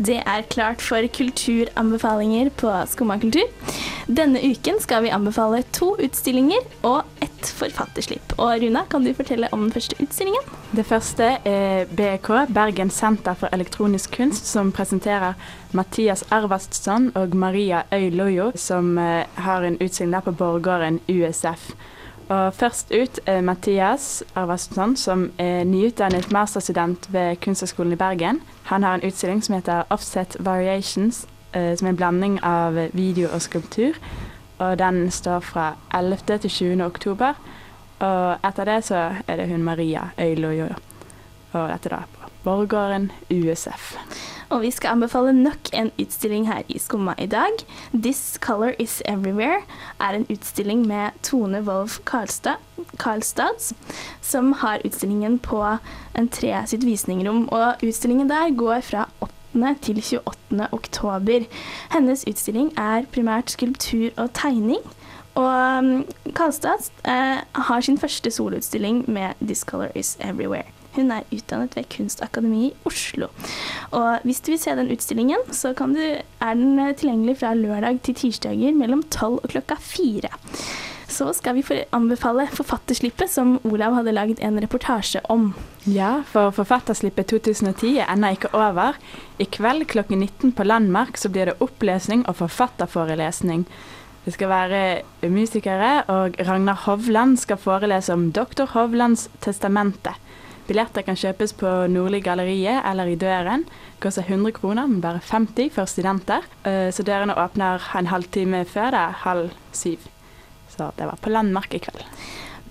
Det 0.03 0.19
er 0.27 0.43
klart 0.51 0.81
for 0.83 1.05
kulturanbefalinger 1.15 2.49
på 2.59 2.71
Skumma 2.91 3.19
kultur. 3.23 3.47
Denne 4.11 4.41
uken 4.43 4.81
skal 4.83 5.05
vi 5.05 5.13
anbefale 5.15 5.61
to 5.77 5.93
utstillinger 6.03 6.65
og 6.89 7.05
ett 7.23 7.51
forfatterslipp. 7.55 8.35
Og 8.41 8.65
Runa, 8.65 8.83
kan 8.91 9.05
du 9.05 9.13
fortelle 9.15 9.51
om 9.55 9.69
den 9.69 9.75
første 9.77 9.99
utstillingen? 10.03 10.49
Det 10.75 10.87
første 10.89 11.29
er 11.47 11.87
BEK, 11.95 12.33
Bergen 12.51 12.91
senter 12.91 13.39
for 13.39 13.55
elektronisk 13.55 14.17
kunst, 14.17 14.49
som 14.51 14.73
presenterer 14.75 15.39
Mathias 15.71 16.25
Ervastsson 16.35 17.13
og 17.15 17.37
Maria 17.39 17.85
Øylojo, 17.95 18.51
som 18.59 18.97
eh, 18.99 19.29
har 19.45 19.63
en 19.63 19.79
utstilling 19.79 20.17
der 20.17 20.27
på 20.27 20.35
Borggården 20.43 20.99
USF. 21.07 21.75
Og 22.33 22.55
først 22.55 22.93
ut 23.03 23.21
er 23.27 23.41
Mathias 23.41 24.25
Arvadsson, 24.35 24.97
som 24.97 25.31
er 25.39 25.65
nyutdannet 25.65 26.31
masterstudent 26.33 27.13
ved 27.13 27.37
Kunsthøgskolen 27.37 27.93
i 27.93 27.97
Bergen. 27.97 28.41
Han 28.65 28.83
har 28.83 28.95
en 28.95 29.05
utstilling 29.07 29.45
som 29.45 29.55
heter 29.55 29.83
Offset 29.91 30.37
Variations, 30.41 31.27
eh, 31.55 31.77
som 31.77 31.87
er 31.87 31.91
en 31.91 31.97
blanding 31.97 32.39
av 32.45 32.79
video 32.93 33.29
og 33.35 33.43
skulptur. 33.43 33.99
Og 34.59 34.79
den 34.79 35.11
står 35.11 35.41
fra 35.41 35.75
11. 35.95 36.39
til 36.39 36.51
20. 36.51 36.85
oktober. 36.85 37.35
Og 37.99 38.37
etter 38.49 38.65
det 38.65 38.85
så 38.85 39.11
er 39.29 39.37
det 39.37 39.49
hun 39.49 39.63
Maria 39.63 40.09
Øylojo. 40.21 40.69
Og 41.53 41.69
dette 41.69 41.89
da 41.89 42.05
på 42.13 42.31
Borggården 42.45 43.13
USF. 43.31 43.97
Og 44.53 44.61
vi 44.61 44.71
skal 44.71 44.93
anbefale 44.93 45.33
nok 45.33 45.71
en 45.73 45.89
utstilling 46.01 46.45
her 46.45 46.67
i 46.69 46.79
Skumma 46.79 47.15
i 47.19 47.27
dag. 47.27 47.63
'This 47.95 48.39
Color 48.41 48.75
Is 48.79 49.03
Everywhere' 49.09 49.65
er 50.01 50.11
en 50.13 50.27
utstilling 50.29 50.87
med 50.87 51.11
Tone 51.23 51.63
Wolf 51.63 51.99
Karlstad, 52.05 53.73
som 54.21 54.53
har 54.53 54.85
utstillingen 54.85 55.39
på 55.39 55.79
en 56.19 56.29
tre 56.29 56.67
sitt 56.67 56.85
visningrom. 56.85 57.49
Og 57.49 57.75
utstillingen 57.83 58.29
der 58.29 58.57
går 58.57 58.81
fra 58.81 59.09
8. 59.21 59.75
til 59.83 60.05
28. 60.27 60.69
oktober. 60.73 61.49
Hennes 61.91 62.25
utstilling 62.29 62.73
er 62.77 63.09
primært 63.13 63.51
skulptur 63.51 64.11
og 64.17 64.33
tegning. 64.35 64.85
Og 65.35 65.79
um, 65.79 66.05
Karlstad 66.37 66.91
eh, 67.09 67.41
har 67.55 67.81
sin 67.81 67.99
første 67.99 68.31
solutstilling 68.31 69.05
med 69.09 69.33
'This 69.41 69.65
Color 69.65 69.89
Is 69.95 70.19
Everywhere'. 70.21 70.82
Hun 70.97 71.11
er 71.15 71.27
utdannet 71.33 71.77
ved 71.77 71.89
Kunstakademiet 71.93 72.73
i 72.73 72.89
Oslo. 72.89 73.31
Og 73.97 74.25
hvis 74.29 74.43
du 74.45 74.53
vil 74.53 74.61
se 74.61 74.77
den 74.77 74.93
utstillingen, 74.93 75.45
så 75.53 75.73
du, 75.73 76.01
er 76.03 76.55
den 76.55 76.79
eh, 76.79 76.95
tilgjengelig 76.95 77.39
fra 77.41 77.55
lørdag 77.57 78.03
til 78.05 78.15
tirsdager 78.15 78.77
mellom 78.77 79.03
12 79.11 79.41
og 79.43 79.53
klokka 79.55 79.79
4. 79.81 80.33
Så 81.13 81.29
skal 81.37 81.59
vi 81.59 81.65
anbefale 81.93 82.47
Forfatterslippet, 82.49 83.29
som 83.31 83.59
Olav 83.69 83.99
hadde 83.99 84.15
lagd 84.17 84.41
en 84.41 84.61
reportasje 84.63 85.21
om. 85.33 85.51
Ja, 85.85 86.23
for 86.29 86.53
Forfatterslippet 86.57 87.29
2010 87.35 87.99
er 87.99 88.09
ennå 88.13 88.33
ikke 88.33 88.53
over. 88.57 88.97
I 89.39 89.45
kveld 89.45 89.85
klokken 89.93 90.23
19 90.25 90.55
på 90.57 90.65
Landmark 90.65 91.21
så 91.21 91.29
blir 91.33 91.51
det 91.51 91.59
opplesning 91.61 92.25
og 92.31 92.39
forfatterforelesning. 92.41 93.67
Det 94.25 94.37
skal 94.37 94.53
være 94.53 94.81
musikere, 95.29 96.05
og 96.07 96.39
Ragnar 96.47 96.85
Hovland 96.85 97.37
skal 97.43 97.59
forelese 97.59 98.15
om 98.15 98.29
Dr. 98.33 98.69
Hovlands 98.71 99.27
testamente. 99.43 100.15
Billetter 100.73 101.05
kan 101.05 101.19
kjøpes 101.21 101.53
på 101.61 101.69
Nordli 101.93 102.23
Galleriet 102.25 102.81
eller 102.89 103.11
i 103.13 103.17
døren. 103.21 103.67
Det 103.69 104.01
koster 104.07 104.25
100 104.25 104.55
kroner, 104.57 104.89
men 104.89 105.03
bare 105.05 105.21
50 105.21 105.69
for 105.75 105.85
studenter. 105.91 106.47
Eh, 106.65 106.89
Så 106.89 107.05
dørene 107.05 107.37
åpner 107.37 107.83
en 107.99 108.09
halvtime 108.09 108.65
før 108.65 108.89
det 108.95 109.03
er 109.03 109.19
halv 109.27 109.51
syv. 109.77 110.07
Så 110.73 110.89
det 110.97 111.05
var 111.11 111.21
på 111.21 111.29
Landmark 111.29 111.75
i 111.77 111.83
kveld. 111.85 112.07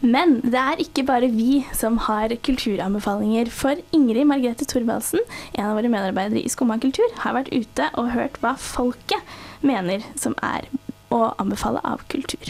Men 0.01 0.39
det 0.41 0.57
er 0.57 0.81
ikke 0.81 1.05
bare 1.05 1.29
vi 1.29 1.61
som 1.77 1.99
har 2.07 2.33
kulturanbefalinger. 2.41 3.51
For 3.53 3.77
Ingrid 3.93 4.25
Margrethe 4.25 4.65
Thorvaldsen, 4.65 5.21
en 5.53 5.67
av 5.69 5.77
våre 5.77 5.91
medarbeidere 5.93 6.41
i 6.41 6.49
Skumma 6.49 6.79
kultur, 6.81 7.05
har 7.21 7.37
vært 7.37 7.53
ute 7.53 7.91
og 7.93 8.09
hørt 8.15 8.41
hva 8.41 8.55
folket 8.57 9.21
mener 9.61 10.01
som 10.17 10.33
er 10.41 10.65
å 11.13 11.35
anbefale 11.37 11.85
av 11.85 12.01
kultur. 12.09 12.49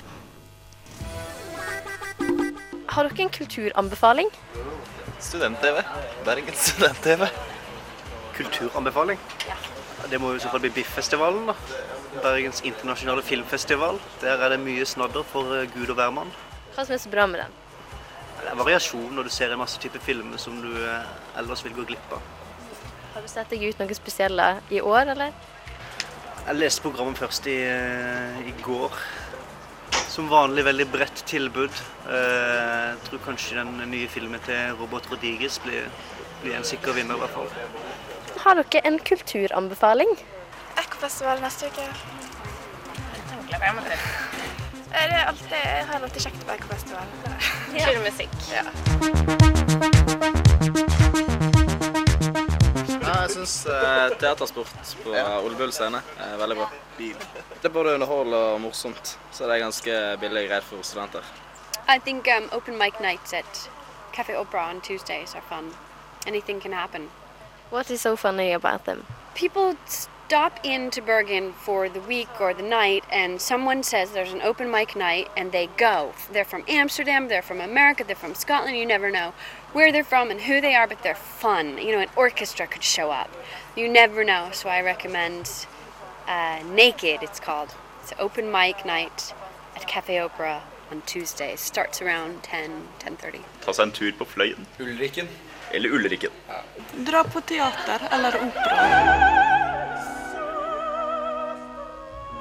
Har 2.92 3.08
dere 3.08 3.26
en 3.28 3.36
kulturanbefaling? 3.36 4.32
Student-TV. 5.22 5.84
Bergens 6.26 6.58
student-TV. 6.58 7.28
Kulturanbefaling? 8.34 9.20
Det 10.10 10.20
må 10.20 10.32
jo 10.32 10.40
i 10.40 10.42
så 10.42 10.50
fall 10.50 10.64
bli 10.64 10.72
Biffestivalen, 10.74 11.46
da. 11.52 11.56
Bergens 12.24 12.64
internasjonale 12.66 13.24
filmfestival. 13.24 14.00
Der 14.22 14.42
er 14.42 14.56
det 14.56 14.60
mye 14.64 14.86
snadder 14.86 15.24
for 15.24 15.54
eh, 15.56 15.68
gud 15.72 15.94
og 15.94 16.00
hvermann. 16.00 16.34
Hva 16.74 16.86
som 16.88 16.96
er 16.96 17.04
så 17.04 17.12
bra 17.14 17.28
med 17.30 17.44
den? 17.44 17.54
Det 18.42 18.50
er 18.50 18.58
variasjon 18.58 19.14
når 19.14 19.30
du 19.30 19.34
ser 19.36 19.54
en 19.54 19.62
masse 19.62 19.80
typer 19.80 20.02
filmer 20.02 20.42
som 20.42 20.58
du 20.64 20.72
eh, 20.82 21.14
ellers 21.40 21.62
vil 21.66 21.78
gå 21.78 21.86
glipp 21.92 22.18
av. 22.18 22.26
Har 23.14 23.22
du 23.22 23.30
sett 23.30 23.54
deg 23.54 23.68
ut 23.70 23.80
noe 23.80 23.96
spesielle 23.96 24.48
i 24.74 24.82
år, 24.82 25.14
eller? 25.14 25.36
Jeg 26.48 26.58
leste 26.58 26.82
programmet 26.82 27.22
først 27.22 27.46
i, 27.52 27.60
eh, 27.70 28.42
i 28.50 28.56
går. 28.66 28.98
Som 30.12 30.28
vanlig 30.32 30.66
veldig 30.68 30.88
bredt 30.92 31.22
tilbud. 31.30 31.72
Eh, 32.10 32.88
Jeg 32.92 32.98
tror 33.08 33.20
kanskje 33.26 33.56
den 33.62 33.78
nye 33.92 34.08
filmen 34.12 34.40
til 34.46 34.76
Robert 34.80 35.08
Rodriguez 35.12 35.60
blir, 35.64 35.88
blir 36.44 36.56
en 36.58 36.64
sikker 36.68 36.94
vinner, 36.98 37.16
i 37.16 37.20
hvert 37.24 37.36
fall. 37.36 37.50
Har 38.44 38.60
dere 38.60 38.82
en 38.88 39.00
kulturanbefaling? 39.00 40.12
Ekkofestival 40.82 41.40
neste 41.44 41.72
uke. 41.72 41.88
Den 43.32 43.48
gleder 43.48 43.66
jeg 43.66 43.76
meg 43.76 43.84
til. 43.88 44.00
Det 44.92 45.00
er 45.08 45.26
alltid, 45.32 45.56
jeg 45.56 45.86
har 45.88 46.04
alltid 46.04 46.22
kjekt 46.28 46.42
på 46.46 46.52
Ekkofestival. 46.58 47.08
Ja. 47.72 47.86
Kul 47.88 48.00
musikk. 48.04 48.36
Ja, 48.52 48.64
jeg 53.32 53.48
syns 53.48 53.64
teatersport 54.20 54.96
på 55.04 55.12
Ole 55.16 55.56
Bull 55.56 55.72
scene 55.72 56.02
er 56.20 56.38
veldig 56.40 56.58
bra. 56.58 56.68
Det 56.98 57.70
er 57.70 57.74
både 57.74 57.94
underholdende 57.96 58.40
og 58.54 58.62
morsomt, 58.62 59.14
så 59.32 59.48
det 59.48 59.56
er 59.56 59.64
ganske 59.64 60.00
billig 60.20 60.50
greit 60.50 60.68
for 60.68 60.84
studenter. 60.84 61.24
I 61.88 62.00
think 62.00 62.28
um, 62.28 62.50
open 62.52 62.78
mic 62.78 63.00
nights 63.00 63.34
at 63.34 63.70
Cafe 64.14 64.36
Opera 64.38 64.70
on 64.70 64.82
Tuesdays 64.82 65.36
are 65.36 65.44
fun. 65.50 65.72
Anything 66.28 66.62
can 66.62 66.74
happen. 66.74 67.10
What 67.70 67.90
is 67.90 68.02
so 68.02 68.16
funny 68.16 68.52
about 68.52 68.86
them? 68.86 69.06
People 69.34 69.76
stop 69.86 70.60
into 70.64 71.02
Bergen 71.02 71.54
for 71.54 71.90
the 71.90 72.02
week 72.02 72.30
or 72.40 72.54
the 72.54 72.64
night, 72.64 73.04
and 73.12 73.40
someone 73.42 73.84
says 73.84 74.12
there's 74.12 74.34
an 74.34 74.42
open 74.42 74.70
mic 74.70 74.96
night, 74.96 75.28
and 75.38 75.52
they 75.52 75.70
go. 75.78 76.14
They're 76.34 76.46
from 76.46 76.64
Amsterdam, 76.68 77.30
they're 77.30 77.42
from 77.42 77.62
America, 77.62 78.04
they're 78.04 78.16
from 78.16 78.36
Scotland. 78.36 78.78
You 78.78 78.86
never 78.86 79.10
know 79.10 79.34
where 79.74 79.92
they're 79.92 80.04
from 80.04 80.32
and 80.32 80.42
who 80.42 80.62
they 80.62 80.76
are, 80.76 80.88
but 80.88 81.02
they're 81.04 81.16
fun. 81.16 81.78
You 81.78 81.94
know, 81.94 82.00
an 82.00 82.10
orchestra 82.16 82.68
could 82.68 82.84
show 82.84 83.12
up. 83.12 83.30
You 83.76 83.88
never 83.88 84.24
know, 84.24 84.50
so 84.52 84.70
I 84.70 84.82
recommend 84.82 85.66
uh, 86.28 86.62
Naked, 86.74 87.24
it's 87.24 87.40
called. 87.40 87.74
It's 88.02 88.12
an 88.12 88.18
open 88.20 88.52
mic 88.52 88.86
night 88.86 89.34
at 89.76 89.88
Cafe 89.88 90.20
Opera 90.20 90.64
on 90.92 91.02
Tuesdays. 91.06 91.60
Starts 91.60 92.02
around 92.02 92.44
10, 92.44 92.88
10.30. 93.00 93.42
Ta 93.62 93.74
seg 93.74 93.88
en 93.88 93.92
tur 93.96 94.12
på 94.18 94.26
Fløyen. 94.26 94.68
Ulriken. 94.80 95.30
Eller 95.72 95.94
Ulriken. 95.96 96.32
Dra 97.08 97.24
på 97.24 97.42
teater 97.42 98.08
eller 98.12 98.36
opera. 98.36 98.88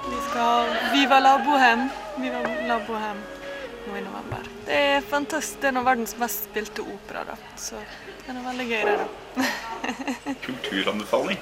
Vi 0.09 0.23
skal 0.31 0.73
Viva 0.93 1.21
la 1.21 1.37
Bohème. 1.45 1.90
Viva 2.19 2.43
la 2.66 2.81
Bohème 2.88 3.39
nå 3.87 3.97
i 3.97 4.03
november. 4.05 4.51
Det 4.66 4.77
er 4.95 5.01
fantastisk. 5.11 5.61
Det 5.62 5.71
er 5.71 5.77
nå 5.77 5.85
verdens 5.87 6.16
mest 6.21 6.51
spilte 6.51 6.85
opera, 6.85 7.25
da. 7.33 7.38
Så 7.61 7.81
det 8.27 8.35
er 8.35 8.45
veldig 8.45 8.69
gøy, 8.71 8.85
det, 8.90 8.99
da. 9.01 9.49
Kulturanbefaling. 10.47 11.40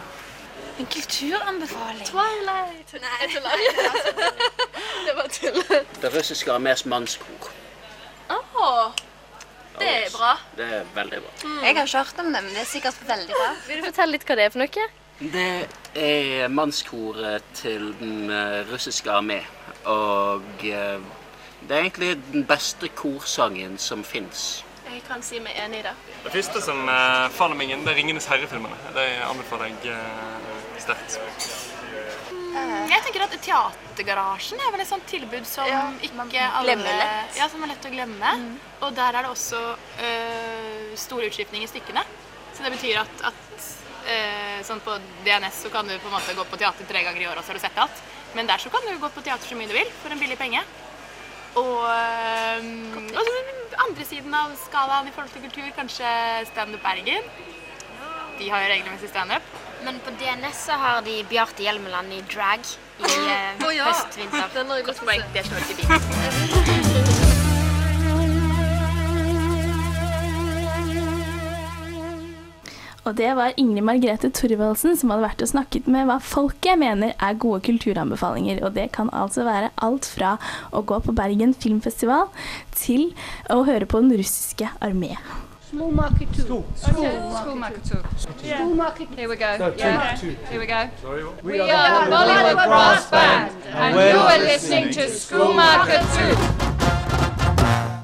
En 0.78 0.86
kulturanbefaling? 0.86 2.04
Twilight! 2.06 2.94
Nei, 3.02 3.16
jeg 3.22 3.30
tuller. 3.34 3.64
det 5.06 5.16
var 5.18 5.32
tull. 5.34 5.58
Det 6.02 6.14
russiske 6.14 6.54
armés 6.54 6.84
mannskor. 6.86 7.50
Åh, 8.30 8.92
det 9.78 9.88
er 9.88 10.08
bra. 10.14 10.32
Det 10.56 10.68
er 10.78 10.86
veldig 10.94 11.20
bra. 11.24 11.34
Jeg 11.64 11.76
har 11.76 11.84
ikke 11.86 11.98
hørt 11.98 12.22
om 12.22 12.32
det, 12.32 12.42
men 12.44 12.54
det 12.54 12.62
er 12.62 12.70
sikkert 12.70 13.02
veldig 13.08 13.34
bra. 13.34 13.50
Vil 13.66 13.82
du 13.82 13.88
fortelle 13.90 14.14
litt 14.14 14.26
hva 14.28 14.38
det 14.38 14.46
er 14.46 14.54
for 14.54 14.62
noe? 14.62 14.88
Det 15.18 15.50
er 15.98 16.50
mannskoret 16.54 17.46
til 17.58 17.88
den 17.98 18.30
eh, 18.30 18.60
russiske 18.70 19.10
armé. 19.10 19.40
Og 19.90 20.62
eh, 20.62 21.02
det 21.66 21.74
er 21.74 21.84
egentlig 21.84 22.14
den 22.32 22.46
beste 22.46 22.88
korsangen 22.88 23.78
som 23.78 24.04
fins. 24.04 24.64
Jeg 24.88 25.02
kan 25.04 25.22
si 25.22 25.40
meg 25.42 25.56
enig 25.60 25.82
i 25.82 25.84
det. 25.84 25.94
Det 26.24 26.32
første 26.32 26.62
som 26.64 26.78
uh, 26.88 27.28
faller 27.34 27.58
meg 27.58 27.74
inn, 27.74 27.82
det 27.84 27.92
er 27.92 27.98
'Ringenes 27.98 28.28
herre'-filmene. 28.30 28.78
Det 28.96 29.08
anbefaler 29.26 29.68
jeg 29.68 29.92
uh, 29.92 30.78
sterkt. 30.80 31.18
Jeg 32.88 33.02
tenker 33.04 33.22
at 33.22 33.34
Teatergarasjen 33.44 34.60
er 34.64 34.72
vel 34.72 34.82
et 34.82 34.88
sånt 34.88 35.04
tilbud 35.06 35.44
som 35.46 35.68
ikke 36.02 36.46
alle 36.58 36.74
lett. 36.80 37.36
Ja, 37.36 37.46
som 37.52 37.62
er 37.62 37.74
lett 37.74 37.84
å 37.84 37.92
glemme. 37.92 38.32
Og 38.80 38.96
der 38.96 39.18
er 39.18 39.26
det 39.26 39.34
også 39.34 39.60
uh, 39.76 40.96
stor 40.96 41.26
utskiftning 41.26 41.66
i 41.66 41.70
stykkene. 41.70 42.02
Så 42.56 42.64
det 42.64 42.72
betyr 42.74 43.02
at, 43.04 43.24
at 43.28 43.68
uh, 44.08 44.58
sånn 44.66 44.82
på 44.82 44.96
DNS 45.26 45.62
så 45.66 45.72
kan 45.74 45.86
du 45.86 45.94
på 45.98 46.08
en 46.08 46.16
måte 46.16 46.34
gå 46.34 46.48
på 46.48 46.60
teater 46.60 46.88
tre 46.88 47.04
ganger 47.04 47.22
i 47.22 47.28
året, 47.28 47.42
og 47.42 47.46
så 47.46 47.52
har 47.52 47.60
du 47.60 47.66
sett 47.66 47.84
alt. 47.84 48.04
Men 48.34 48.48
der 48.48 48.60
så 48.60 48.72
kan 48.72 48.84
du 48.88 48.96
gå 48.96 49.12
på 49.12 49.24
teater 49.24 49.46
så 49.46 49.58
mye 49.58 49.70
du 49.70 49.76
vil 49.76 49.96
for 50.00 50.14
en 50.14 50.20
billig 50.20 50.40
penge. 50.40 50.64
Og, 51.58 51.78
um, 52.62 53.08
altså, 53.12 53.36
andre 53.86 54.04
siden 54.06 54.34
av 54.34 54.52
skalaen 54.62 55.08
i 55.10 55.14
forhold 55.14 55.32
til 55.34 55.46
kultur, 55.46 55.70
kanskje 55.76 56.10
Standup 56.52 56.84
Bergen. 56.84 57.30
De 58.38 58.50
har 58.50 58.62
jo 58.62 58.74
regelmessig 58.74 59.10
standup. 59.10 59.54
Men 59.84 59.98
på 60.04 60.14
DNS 60.20 60.64
så 60.68 60.78
har 60.78 61.00
de 61.06 61.20
Bjarte 61.30 61.62
Hjelmeland 61.62 62.12
i 62.14 62.20
drag 62.34 62.66
i 62.98 63.06
uh, 63.06 63.66
oh, 63.66 63.74
ja. 63.74 63.90
høst-vinter. 63.90 64.50
Den 64.54 64.70
har 64.70 64.82
jeg 64.82 65.00
poeng. 65.02 65.26
Det 65.34 65.46
står 65.46 66.84
Og 73.08 73.16
det 73.16 73.30
var 73.38 73.54
Ingrid 73.56 73.86
Margrethe 73.88 74.28
Thorvaldsen 74.36 74.96
som 75.00 75.08
hadde 75.14 75.24
vært 75.24 75.42
og 75.44 75.48
snakket 75.48 75.86
med 75.88 76.04
hva 76.10 76.18
folket 76.20 76.76
mener 76.76 77.14
er 77.16 77.38
gode 77.40 77.62
kulturanbefalinger. 77.64 78.60
Og 78.66 78.74
det 78.76 78.90
kan 78.92 79.08
altså 79.16 79.46
være 79.48 79.70
alt 79.80 80.04
fra 80.12 80.34
å 80.76 80.82
gå 80.84 81.00
på 81.06 81.14
Bergen 81.16 81.54
filmfestival 81.56 82.28
til 82.76 83.14
å 83.48 83.62
høre 83.64 83.88
på 83.88 84.02
den 84.04 84.12
russiske 84.20 84.68
armé. 84.84 85.14
Skomakertur. 85.70 86.64
Yeah. 87.00 87.42
Skomakertur. 87.42 88.04
Here 89.16 89.28
we 89.28 89.36
go. 89.36 89.72
Yeah. 89.76 90.16
Here 90.16 90.60
we 90.60 90.66
go. 90.66 90.88
We 91.42 91.60
are 91.60 92.04
the 92.04 92.10
Bollywood 92.10 92.66
Brass 92.68 93.10
Band, 93.10 93.52
and 93.72 93.96
you 93.96 94.18
are 94.18 94.38
listening 94.38 94.90
to 94.92 95.08
Skomakertur. 95.08 96.77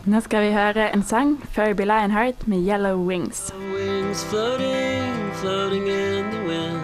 Nå 0.05 0.21
skal 0.21 0.43
vi 0.45 0.53
høre 0.53 0.93
en 0.93 1.03
sang, 1.03 1.40
'Furby 1.53 1.85
Lionheart 1.88 2.49
med 2.49 2.59
'Yellow 2.59 3.11
Wings'. 3.11 3.55
Wings 3.57 4.25
floating, 4.25 5.33
floating 5.33 5.87
in 5.88 6.25
the 6.33 6.43
wind, 6.49 6.83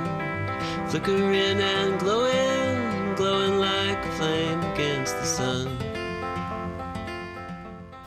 flickering 0.88 1.60
and 1.60 2.00
glowing, 2.00 3.16
glowing 3.16 3.56
like 3.60 4.00
a 4.08 4.12
flame 4.16 4.60
against 4.72 5.14
the 5.18 5.26
sun. 5.26 5.68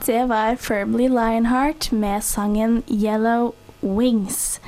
Det 0.06 0.30
var 0.30 0.56
Firmly 0.56 1.08
Lionheart 1.08 1.92
med 1.92 2.22
sangen 2.22 2.84
'Yellow 2.88 3.54
Wings'. 3.84 4.60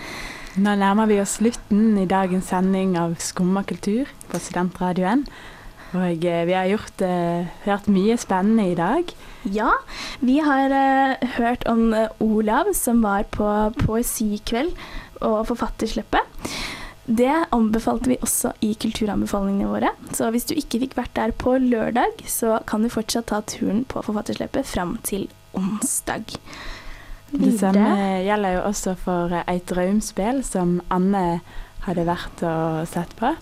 Nå 0.55 0.75
nærmer 0.75 1.05
vi 1.05 1.21
oss 1.21 1.29
slutten 1.29 1.97
i 1.97 2.05
dagens 2.05 2.45
sending 2.45 2.97
av 2.97 3.15
Skumma 3.15 3.63
kultur 3.63 4.05
på 4.29 4.39
Studentradioen. 4.39 5.27
Og 5.93 6.25
eh, 6.25 6.47
vi 6.47 6.51
har 6.51 6.65
gjort, 6.65 7.01
uh, 7.01 7.45
hørt 7.65 7.87
mye 7.87 8.17
spennende 8.17 8.71
i 8.71 8.75
dag. 8.75 9.03
Ja, 9.53 9.71
vi 10.25 10.39
har 10.41 10.73
uh, 10.73 11.27
hørt 11.37 11.65
om 11.69 11.93
eh, 11.93 12.09
Olav 12.23 12.71
som 12.73 13.03
var 13.05 13.27
på 13.29 13.45
poesikveld 13.77 14.73
og 15.21 15.45
forfatterslippet. 15.51 16.55
Det 17.05 17.33
anbefalte 17.53 18.09
vi 18.09 18.17
også 18.25 18.55
i 18.65 18.71
kulturanbefalingene 18.81 19.69
våre. 19.69 19.91
Så 20.17 20.31
hvis 20.33 20.47
du 20.49 20.55
ikke 20.57 20.81
fikk 20.81 20.95
vært 20.97 21.13
der 21.17 21.35
på 21.37 21.53
lørdag, 21.61 22.23
så 22.25 22.57
kan 22.65 22.81
du 22.81 22.89
fortsatt 22.89 23.29
ta 23.29 23.43
turen 23.45 23.83
på 23.85 24.01
forfatterslippet 24.07 24.65
fram 24.65 24.97
til 25.05 25.27
onsdag. 25.53 26.33
Det 27.29 27.51
samme 27.59 28.23
gjelder 28.25 28.57
jo 28.57 28.65
også 28.71 28.95
for 28.97 29.33
et 29.33 29.45
Eit 29.51 29.69
drømspill, 29.69 30.41
som 30.45 30.79
Anne 30.93 31.41
hadde 31.85 32.07
vært 32.07 32.41
og 32.47 32.87
sett 32.89 33.13
på. 33.19 33.35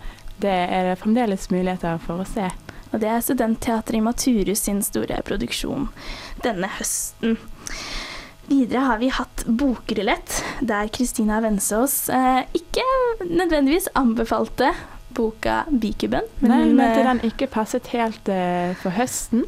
Det 0.44 0.52
er 0.52 0.90
det 0.90 1.00
fremdeles 1.00 1.48
muligheter 1.54 2.02
for 2.04 2.24
å 2.24 2.28
se. 2.28 2.50
Og 2.94 3.02
det 3.02 3.10
er 3.10 3.26
Studentteatret 3.26 3.98
i 3.98 4.04
Maturus 4.06 4.64
sin 4.68 4.84
store 4.86 5.20
produksjon 5.26 5.90
denne 6.46 6.70
høsten. 6.78 7.38
Videre 8.50 8.84
har 8.90 9.00
vi 9.00 9.10
hatt 9.16 9.46
Bokrulett, 9.48 10.42
der 10.62 10.90
Kristina 10.94 11.40
Vensås 11.42 12.10
eh, 12.12 12.44
ikke 12.54 12.84
nødvendigvis 13.24 13.88
anbefalte 13.98 14.74
boka 15.14 15.64
Bikuben. 15.70 16.28
Nei, 16.44 16.60
hun, 16.66 16.76
men 16.76 16.86
at 16.86 17.00
eh, 17.00 17.08
den 17.08 17.22
ikke 17.30 17.48
passet 17.54 17.88
helt 17.94 18.30
eh, 18.32 18.74
for 18.82 18.96
høsten. 18.96 19.48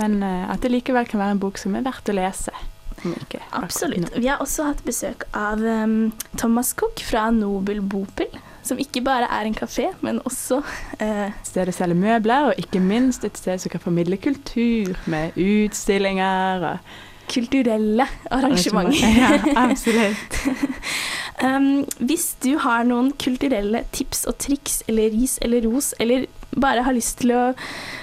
Men 0.00 0.20
eh, 0.24 0.44
at 0.52 0.62
det 0.64 0.72
likevel 0.74 1.08
kan 1.08 1.22
være 1.22 1.36
en 1.36 1.42
bok 1.42 1.60
som 1.60 1.76
er 1.78 1.86
verdt 1.86 2.12
å 2.12 2.16
lese. 2.16 2.54
Ikke 3.02 3.40
Absolutt. 3.58 4.12
Vi 4.14 4.28
har 4.30 4.42
også 4.44 4.68
hatt 4.68 4.84
besøk 4.86 5.24
av 5.34 5.62
um, 5.64 6.12
Thomas 6.38 6.70
Cook 6.78 7.02
fra 7.02 7.30
Nobel 7.34 7.80
Bopel, 7.82 8.30
som 8.62 8.78
ikke 8.78 9.02
bare 9.04 9.28
er 9.30 9.48
en 9.48 9.56
kafé, 9.56 9.88
men 10.00 10.20
også 10.24 10.62
eh, 11.00 11.30
Et 11.30 11.48
sted 11.48 11.68
å 11.68 11.74
selge 11.74 11.98
møbler, 11.98 12.50
og 12.50 12.60
ikke 12.60 12.82
minst 12.82 13.24
et 13.26 13.38
sted 13.38 13.62
som 13.62 13.72
kan 13.72 13.82
formidle 13.82 14.18
kultur 14.22 14.94
med 15.10 15.38
utstillinger 15.38 16.68
og 16.72 16.92
kulturelle 17.32 18.06
arrangementer. 18.30 19.18
Ja, 19.22 19.38
absolutt. 19.68 20.40
Um, 21.42 21.82
hvis 21.98 22.36
du 22.44 22.52
har 22.60 22.84
noen 22.86 23.08
kulturelle 23.18 23.80
tips 23.90 24.20
og 24.30 24.36
triks 24.38 24.82
eller 24.86 25.10
ris 25.10 25.40
eller 25.42 25.64
ros, 25.66 25.88
eller 25.98 26.28
bare 26.56 26.82
har 26.84 26.92
lyst 26.92 27.18
til 27.22 27.32
å 27.32 27.42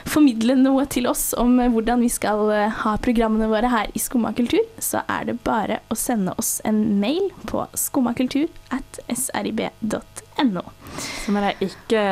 formidle 0.09 0.55
noe 0.57 0.85
til 0.89 1.05
oss 1.09 1.33
om 1.37 1.59
eh, 1.61 1.69
hvordan 1.69 2.01
vi 2.01 2.09
skal 2.11 2.49
eh, 2.53 2.79
ha 2.81 2.95
programmene 3.01 3.49
våre 3.51 3.69
her 3.69 3.91
i 3.93 4.01
Skumma 4.01 4.31
kultur, 4.37 4.63
så 4.81 5.03
er 5.09 5.27
det 5.29 5.37
bare 5.45 5.81
å 5.93 5.97
sende 5.99 6.33
oss 6.41 6.57
en 6.65 6.79
mail 7.01 7.29
på 7.49 7.65
skummakultur 7.77 8.47
at 8.73 9.01
srib.no. 9.13 10.63
Så 10.99 11.33
må 11.33 11.43
dere 11.43 11.67
ikke 11.69 12.03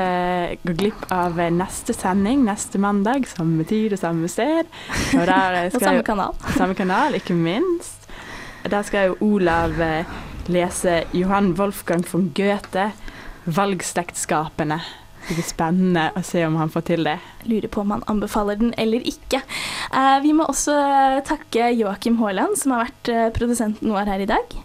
gå 0.61 0.75
glipp 0.77 1.07
av 1.13 1.39
neste 1.53 1.95
sending 1.97 2.45
neste 2.45 2.77
mandag, 2.81 3.25
samme 3.31 3.65
tid 3.67 3.95
og 3.97 4.01
samme 4.03 4.29
sted. 4.31 4.69
Og, 5.17 5.23
der 5.25 5.59
Og 5.73 5.79
samme 5.81 6.01
jo- 6.03 6.07
kanal. 6.11 6.37
Samme 6.59 6.77
kanal, 6.77 7.17
ikke 7.17 7.33
minst. 7.37 8.05
Der 8.67 8.83
skal 8.85 9.09
jo 9.13 9.17
Olav 9.33 9.79
eh, 9.81 10.05
lese 10.51 11.01
Johan 11.15 11.53
Wolfgang 11.57 12.05
von 12.11 12.29
Goethe, 12.35 12.91
'Valgslektskapene'. 13.47 15.06
Det 15.27 15.35
blir 15.35 15.43
spennende 15.43 16.05
å 16.15 16.21
se 16.23 16.45
om 16.47 16.55
han 16.55 16.71
får 16.71 16.85
til 16.87 17.07
det. 17.07 17.17
Lurer 17.49 17.67
på 17.71 17.81
om 17.83 17.91
han 17.97 18.05
anbefaler 18.07 18.59
den 18.61 18.71
eller 18.79 19.03
ikke. 19.03 19.41
Eh, 19.91 20.19
vi 20.23 20.31
må 20.35 20.47
også 20.47 20.75
eh, 20.79 21.17
takke 21.27 21.71
Joakim 21.75 22.15
Haaland, 22.21 22.55
som 22.59 22.75
har 22.75 22.85
vært 22.87 23.11
eh, 23.11 23.27
produsenten 23.35 23.91
vår 23.91 24.13
her 24.13 24.23
i 24.23 24.29
dag. 24.29 24.55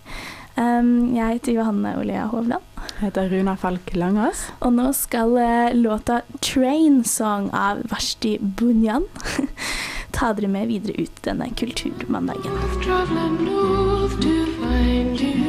Jeg 0.53 1.39
heter 1.39 1.55
Johanne 1.57 1.95
Olea 1.97 2.27
Hovland. 2.29 2.63
Jeg 2.99 3.07
heter 3.07 3.31
Runa 3.33 3.55
Falk 3.57 3.95
Langås. 3.97 4.45
Og 4.61 4.75
nå 4.77 4.91
skal 4.95 5.33
eh, 5.41 5.75
låta 5.75 6.21
'Train 6.39 7.03
Song' 7.09 7.51
av 7.57 7.83
Vashti 7.91 8.37
Bunyan 8.39 9.09
ta 10.15 10.33
dere 10.37 10.53
med 10.53 10.69
videre 10.69 11.01
ut 11.01 11.23
denne 11.25 11.49
kulturmandagen. 11.57 12.61
Traveling 12.85 13.41
north 13.49 14.21
to 14.21 14.37
find 14.61 15.21
you. 15.21 15.43